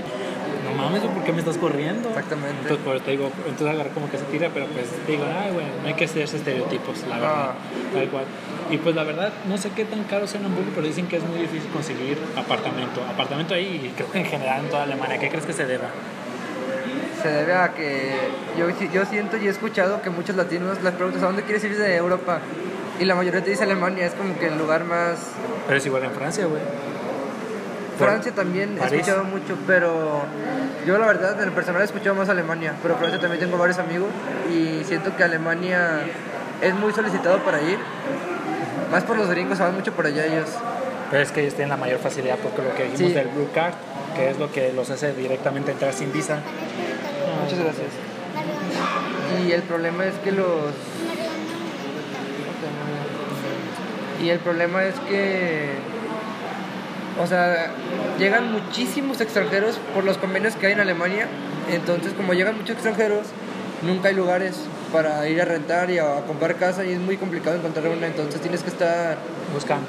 [0.66, 2.10] No mames, ¿por qué me estás corriendo?
[2.10, 2.58] Exactamente.
[2.62, 5.52] Entonces, por te digo, entonces agarré como que se tira, pero pues te digo, ay,
[5.54, 7.54] güey, no hay que hacerse estereotipos, la verdad, Ah.
[7.94, 8.26] tal cual.
[8.70, 11.16] Y pues la verdad, no sé qué tan caro sea en Hamburgo, pero dicen que
[11.16, 13.02] es muy difícil conseguir apartamento.
[13.10, 15.18] Apartamento ahí, y creo que en general en toda Alemania.
[15.18, 15.88] ¿Qué crees que se deba?
[17.22, 18.12] Se debe a que
[18.58, 21.78] yo, yo siento y he escuchado que muchos latinos les preguntas, ¿a dónde quieres ir
[21.78, 22.40] de Europa?
[23.00, 25.18] Y la mayoría te dice Alemania, es como que el lugar más
[25.68, 26.62] Pero es igual en Francia, güey.
[27.98, 30.22] Francia también he escuchado mucho, pero
[30.86, 33.78] yo la verdad en el personal he escuchado más Alemania, pero Francia también tengo varios
[33.80, 34.08] amigos
[34.50, 36.02] y siento que Alemania
[36.62, 37.78] es muy solicitado para ir.
[38.92, 40.48] Más por los gringos, van mucho por allá ellos.
[41.12, 43.14] Pero es que ellos tienen la mayor facilidad porque lo que dijimos Sí.
[43.14, 43.74] del Blue Card,
[44.16, 46.40] que es lo que los hace directamente entrar sin visa.
[47.50, 47.88] Muchas gracias.
[49.48, 50.72] Y el problema es que los...
[54.22, 55.70] Y el problema es que...
[57.22, 57.72] O sea,
[58.20, 61.28] llegan muchísimos extranjeros por los convenios que hay en Alemania.
[61.72, 63.28] Entonces, como llegan muchos extranjeros,
[63.82, 64.56] nunca hay lugares
[64.94, 68.08] para ir a rentar y a, comprar casa y es muy complicado encontrar una.
[68.08, 69.18] Entonces tienes que estar
[69.54, 69.88] Buscando.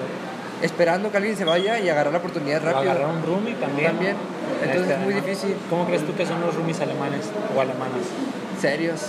[0.63, 2.91] Esperando que alguien se vaya y agarrar la oportunidad O rápido.
[2.93, 3.93] agarrar un roomie también.
[3.93, 4.17] También.
[4.63, 5.21] Entonces es muy ¿no?
[5.21, 5.57] difícil.
[5.71, 8.05] ¿Cómo crees tú que son los roomies alemanes o alemanas?
[8.61, 9.01] Serios,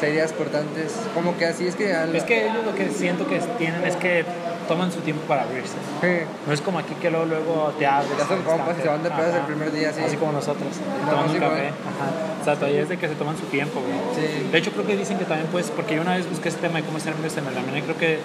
[0.00, 0.94] serias, cortantes.
[1.14, 1.92] Como que así es que...
[1.94, 4.24] al- Es que ellos lo que siento que tienen es que
[4.66, 5.74] toman su tiempo para abrirse.
[6.00, 6.24] Sí.
[6.46, 8.10] No es como aquí que luego, luego te abres.
[8.18, 10.00] Ya son compas y se van de pedas el primer día, sí.
[10.04, 10.68] Así como nosotros.
[11.06, 11.68] No, un café.
[11.68, 12.38] Ajá.
[12.40, 13.92] Exacto, ahí es de que se toman su tiempo, güey.
[14.14, 14.48] Sí.
[14.50, 16.78] De hecho, creo que dicen que también puedes, porque yo una vez busqué ese tema
[16.78, 18.18] de cómo hacer amigos en Alemania, creo que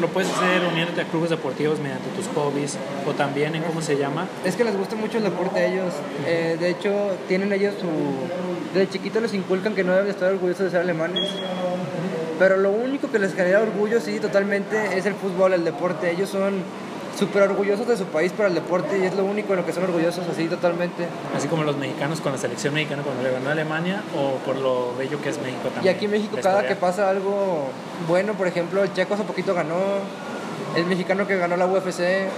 [0.00, 2.76] lo puedes hacer uniéndote a clubes deportivos mediante tus hobbies,
[3.06, 4.26] o también en cómo se llama.
[4.44, 5.94] Es que les gusta mucho el deporte a ellos.
[6.26, 6.92] Eh, de hecho,
[7.28, 7.88] tienen ellos su...
[8.74, 11.30] Desde chiquitos les inculcan que no deben estar orgullosos de ser alemanes.
[12.38, 16.10] Pero lo único que les genera orgullo, sí, totalmente, es el fútbol, el deporte.
[16.10, 16.62] Ellos son
[17.18, 19.72] súper orgullosos de su país por el deporte y es lo único en lo que
[19.72, 21.06] son orgullosos, así totalmente.
[21.34, 24.56] Así como los mexicanos con la selección mexicana cuando le ganó a Alemania o por
[24.56, 25.84] lo bello que es México también.
[25.84, 27.68] Y aquí en México, cada que pasa algo
[28.08, 29.76] bueno, por ejemplo, el Checo hace poquito ganó,
[30.76, 32.28] el mexicano que ganó la UFC,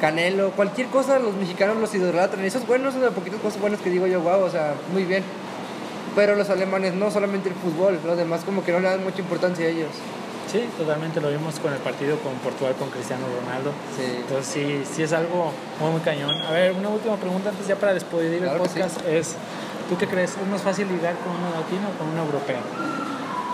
[0.00, 2.44] Canelo, cualquier cosa, los mexicanos los idolatran.
[2.44, 4.74] Y eso es bueno, son de poquitas cosas buenas que digo yo, wow, o sea,
[4.92, 5.24] muy bien.
[6.14, 9.20] Pero los alemanes no, solamente el fútbol, los demás como que no le dan mucha
[9.20, 9.90] importancia a ellos.
[10.56, 13.72] Sí, totalmente lo vimos con el partido con Portugal con Cristiano Ronaldo.
[13.94, 14.20] Sí.
[14.20, 16.30] Entonces sí, sí es algo muy, muy cañón.
[16.48, 19.34] A ver, una última pregunta antes ya para despedir el podcast es,
[19.90, 20.30] ¿tú qué crees?
[20.30, 22.60] ¿Es más fácil ligar con una latina o con una europea?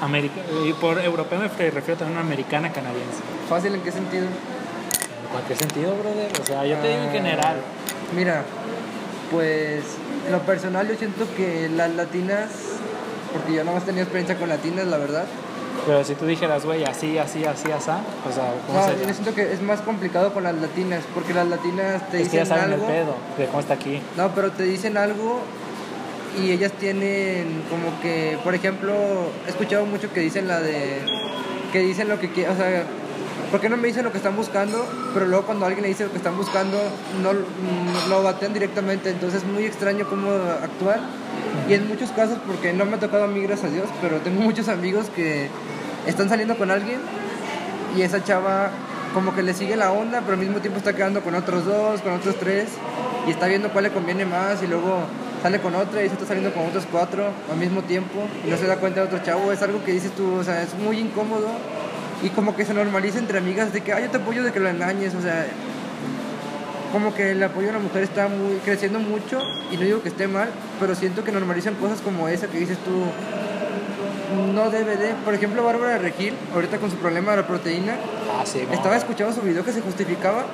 [0.00, 3.18] América, y por europea me refiero también a una americana canadiense.
[3.48, 4.24] ¿Fácil en qué sentido?
[4.26, 6.30] ¿En cualquier sentido, brother?
[6.40, 7.56] O sea, yo te digo en Ah, general.
[8.14, 8.44] Mira,
[9.32, 9.82] pues
[10.26, 12.48] en lo personal yo siento que las latinas,
[13.32, 15.24] porque yo no más tenido experiencia con latinas, la verdad.
[15.86, 19.06] Pero si tú dijeras, güey, así, así, así, así, o sea, ¿cómo No, sería?
[19.08, 22.36] yo siento que es más complicado con las latinas, porque las latinas te Es que
[22.36, 22.86] ya dicen saben el algo.
[22.86, 24.00] pedo de cómo está aquí.
[24.16, 25.40] No, pero te dicen algo
[26.40, 28.94] y ellas tienen como que, por ejemplo,
[29.46, 31.00] he escuchado mucho que dicen la de
[31.72, 32.84] que dicen lo que quieren, o sea,
[33.52, 34.84] ¿por qué no me dicen lo que están buscando?
[35.12, 36.78] Pero luego cuando alguien le dice lo que están buscando,
[37.22, 41.00] no, no lo batean directamente, entonces es muy extraño cómo actuar.
[41.68, 44.16] Y en muchos casos, porque no me ha tocado a mí, gracias a Dios, pero
[44.18, 45.48] tengo muchos amigos que
[46.06, 46.98] están saliendo con alguien
[47.96, 48.70] y esa chava
[49.12, 52.00] como que le sigue la onda, pero al mismo tiempo está quedando con otros dos,
[52.00, 52.68] con otros tres,
[53.26, 55.00] y está viendo cuál le conviene más, y luego
[55.42, 58.56] sale con otra y se está saliendo con otros cuatro al mismo tiempo, y no
[58.56, 60.98] se da cuenta de otro chavo, es algo que dices tú, o sea, es muy
[60.98, 61.48] incómodo,
[62.22, 64.60] y como que se normaliza entre amigas de que, ay, yo te apoyo de que
[64.60, 65.46] lo engañes, o sea,
[66.92, 70.08] como que el apoyo a la mujer está muy, creciendo mucho, y no digo que
[70.08, 73.04] esté mal, pero siento que normalizan cosas como esa que dices tú,
[74.54, 75.14] no debe de.
[75.24, 77.96] Por ejemplo, Bárbara Regil, ahorita con su problema de la proteína,
[78.34, 80.46] Ah, sí, estaba escuchando su video que se justificaba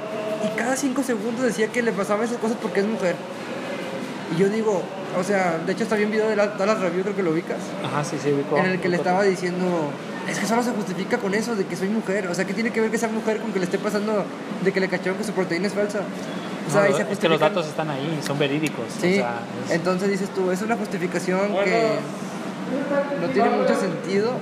[0.45, 3.15] y cada cinco segundos decía que le pasaban esas cosas porque es mujer.
[4.35, 4.83] Y yo digo,
[5.19, 7.59] o sea, de hecho está bien video de la Dallas Review, creo que lo ubicas,
[7.85, 8.57] Ajá, sí, sí, ubico.
[8.59, 9.91] en el que le estaba diciendo,
[10.29, 12.27] es que solo se justifica con eso de que soy mujer.
[12.29, 14.25] O sea, ¿qué tiene que ver que sea mujer con que le esté pasando
[14.63, 16.01] de que le cacharon que su proteína es falsa?
[16.69, 18.85] O sea, No, ahí se es que los datos están ahí, son verídicos.
[19.01, 21.99] Sí, O sea, es- entonces dices tú, es una justificación que
[23.23, 24.33] no tiene mucho sentido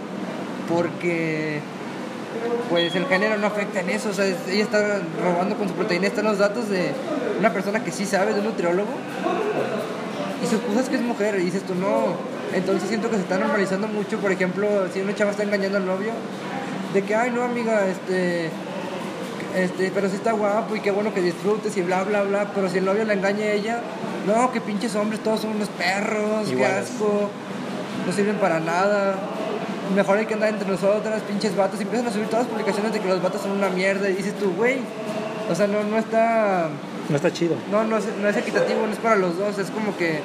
[0.68, 1.60] porque
[2.68, 5.74] pues el género no afecta en eso, o sea, es- ella está robando con su
[5.74, 6.90] proteína, están los datos de
[7.38, 8.90] una persona que sí sabe, de un nutriólogo,
[10.42, 12.14] y su excusa es que es mujer, y dices tú, no,
[12.54, 15.86] entonces siento que se está normalizando mucho, por ejemplo, si una chava está engañando al
[15.86, 16.12] novio,
[16.94, 18.50] de que, ay, no, amiga, este,
[19.54, 22.68] este, pero sí está guapo y qué bueno que disfrutes y bla, bla, bla, pero
[22.68, 23.80] si el novio la engaña a ella,
[24.26, 26.90] no, que pinches hombres, todos son unos perros, qué Iguales.
[26.90, 27.30] asco,
[28.06, 29.16] no sirven para nada,
[29.94, 32.92] mejor hay que andar entre nosotras, pinches vatos, y empiezan a subir todas las publicaciones
[32.92, 34.78] de que los vatos son una mierda, y dices tú, güey,
[35.50, 36.68] o sea, no, no está,
[37.08, 37.56] no está chido.
[37.70, 40.20] no, no es, no es equitativo, no es para los dos, es como que,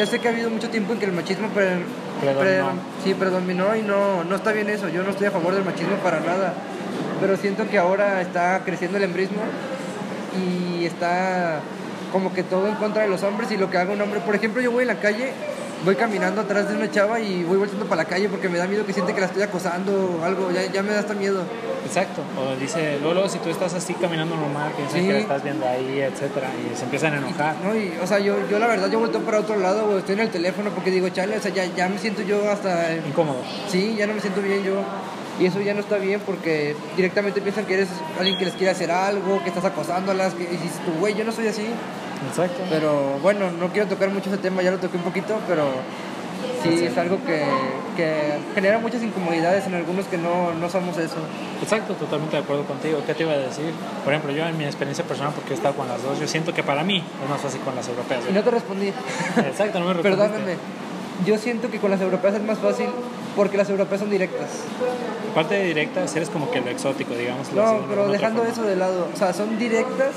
[0.00, 1.84] ya sé que ha habido mucho tiempo en que el machismo pre-
[2.22, 2.40] Predominó.
[2.40, 5.62] pre- sí, predominó y no, no está bien eso, yo no estoy a favor del
[5.64, 6.54] machismo para nada,
[7.20, 9.42] pero siento que ahora está creciendo el embrismo
[10.42, 11.60] y está
[12.12, 14.34] como que todo en contra de los hombres y lo que haga un hombre, por
[14.34, 15.32] ejemplo, yo voy en la calle,
[15.84, 18.66] voy caminando atrás de una chava y voy volviendo para la calle porque me da
[18.66, 21.42] miedo que siente que la estoy acosando o algo, ya, ya me da hasta miedo.
[21.86, 22.22] Exacto.
[22.38, 25.06] O dice, luego, si tú estás así caminando normal, piensan Sí.
[25.06, 27.56] que la estás viendo ahí, etcétera, y se empiezan a enojar.
[27.64, 30.14] No, y, o sea, yo, yo la verdad, yo volteo para otro lado o estoy
[30.14, 32.94] en el teléfono porque digo, chale, o sea, ya, ya me siento yo hasta...
[32.96, 33.38] Incómodo.
[33.68, 34.74] Sí, ya no me siento bien yo.
[35.40, 37.88] Y eso ya no está bien porque directamente piensan que eres
[38.18, 41.24] alguien que les quiere hacer algo, que estás acosándolas, que, y dices tú, güey, yo
[41.24, 41.66] no soy así.
[42.28, 42.62] Exacto.
[42.68, 45.64] Pero bueno, no quiero tocar mucho ese tema, ya lo toqué un poquito, pero
[46.62, 47.42] sí es algo que,
[47.96, 51.16] que genera muchas incomodidades en algunos que no, no somos eso.
[51.62, 53.02] Exacto, totalmente de acuerdo contigo.
[53.06, 53.72] ¿Qué te iba a decir?
[54.04, 56.52] Por ejemplo, yo en mi experiencia personal, porque he estado con las dos, yo siento
[56.52, 58.24] que para mí es más fácil con las europeas.
[58.28, 58.88] Y no te respondí.
[59.38, 60.28] Exacto, no me respondiste.
[60.28, 60.56] Perdóname.
[61.24, 62.88] Yo siento que con las europeas es más fácil
[63.36, 64.48] porque las europeas son directas.
[65.32, 67.46] Aparte de directas, eres como que lo exótico, digamos.
[67.46, 70.14] así, No, pero una dejando eso de lado, o sea, son directas.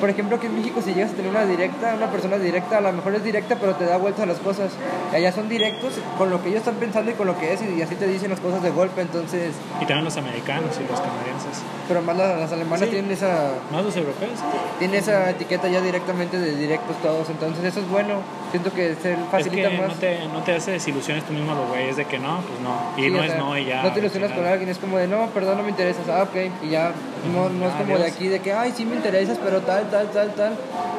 [0.00, 2.80] Por ejemplo, aquí en México si llegas a tener una directa, una persona directa, a
[2.80, 4.72] lo mejor es directa, pero te da vueltas a las cosas.
[5.12, 7.82] Allá son directos con lo que ellos están pensando y con lo que es, y
[7.82, 9.52] así te dicen las cosas de golpe, entonces...
[9.78, 11.60] Y también los americanos y los canadienses.
[11.86, 12.86] Pero más las, las alemanas Sí.
[12.86, 14.30] tienen esa Más los europeos.
[14.78, 18.20] tienen esa etiqueta ya directamente de directos todos, entonces eso es bueno.
[18.50, 18.98] Siento que Es
[19.30, 19.88] facilita que más.
[19.88, 21.88] no te, no te hace desilusiones tú mismo, güey.
[21.88, 22.74] Es de que no, pues no.
[22.96, 23.82] Y Sí, no o es sea, no y ya.
[23.82, 26.02] No te ilusionas con alguien, es como de, no, perdón, no me interesas.
[26.08, 26.36] Ah, ok.
[26.64, 26.92] Y ya,
[27.32, 30.10] no, no es como de aquí, de que, ay, sí me interesas, pero tal, tal,
[30.10, 30.54] tal, tal.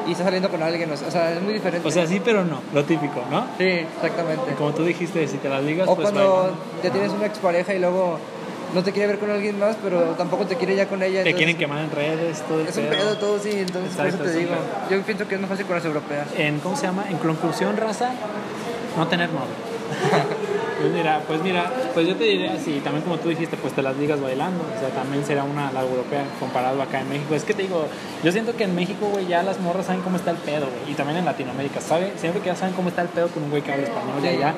[0.06, 1.86] Y estás saliendo con alguien, o sea, o es muy diferente.
[1.86, 2.60] O sea, sí, pero no.
[2.72, 3.44] Lo típico, ¿no?
[3.58, 4.52] sí, exactamente.
[4.56, 6.56] Como tú dijiste, si te las ligas, O pues cuando bailando.
[6.82, 8.18] ya tienes una expareja y luego
[8.74, 11.22] no te quiere ver con alguien más, pero tampoco te quiere ya con ella.
[11.22, 14.24] Te quieren quemar en redes, todo el Es un pedo todo, sí, entonces por Exacto,
[14.24, 14.52] eso te digo.
[14.52, 14.98] pedo.
[14.98, 16.28] Yo pienso que es más fácil con las europeas.
[16.36, 17.04] En, ¿cómo se llama?
[17.10, 18.12] En conclusión, raza,
[18.96, 19.72] no tener novio.
[20.80, 23.82] pues mira, pues mira, pues yo te diré así, también como tú dijiste, pues te
[23.82, 27.34] las ligas bailando, o sea, también será una la europea comparado acá en México.
[27.34, 27.86] Es que te digo,
[28.24, 30.92] yo siento que en México, güey, ya las morras saben cómo está el pedo, güey,
[30.92, 32.12] y también en Latinoamérica, ¿sabe?
[32.16, 34.28] Siempre que ya saben cómo está el pedo con un güey que habla español, y
[34.28, 34.54] allá,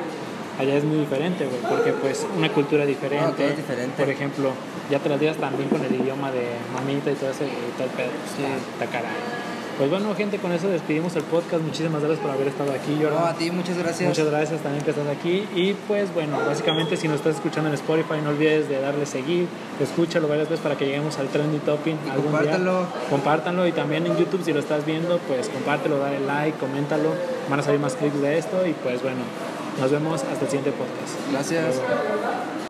[0.59, 3.25] allá es muy diferente, güey, porque pues una cultura diferente.
[3.27, 4.03] No, todo es diferente.
[4.03, 4.51] Por ejemplo,
[4.91, 7.91] ya te las ligas también con el idioma de mamita y todo ese y el
[7.91, 8.11] pedo.
[8.37, 8.45] Sí.
[8.83, 9.01] Está.
[9.77, 11.61] Pues bueno, gente, con eso despedimos el podcast.
[11.61, 13.19] Muchísimas gracias por haber estado aquí, Jordan.
[13.21, 14.09] No, a ti, muchas gracias.
[14.09, 15.49] Muchas gracias también que estás aquí.
[15.57, 19.49] Y pues bueno, básicamente si nos estás escuchando en Spotify, no olvides de darle seguir,
[19.81, 22.79] escúchalo varias veces para que lleguemos al trending topping Y algún compártelo.
[22.79, 22.89] día.
[23.11, 27.11] Compártanlo y también en YouTube si lo estás viendo, pues compártelo, dale like, coméntalo.
[27.51, 29.23] Van a salir más clips de esto y pues bueno,
[29.79, 31.31] nos vemos hasta el siguiente podcast.
[31.33, 31.81] Gracias.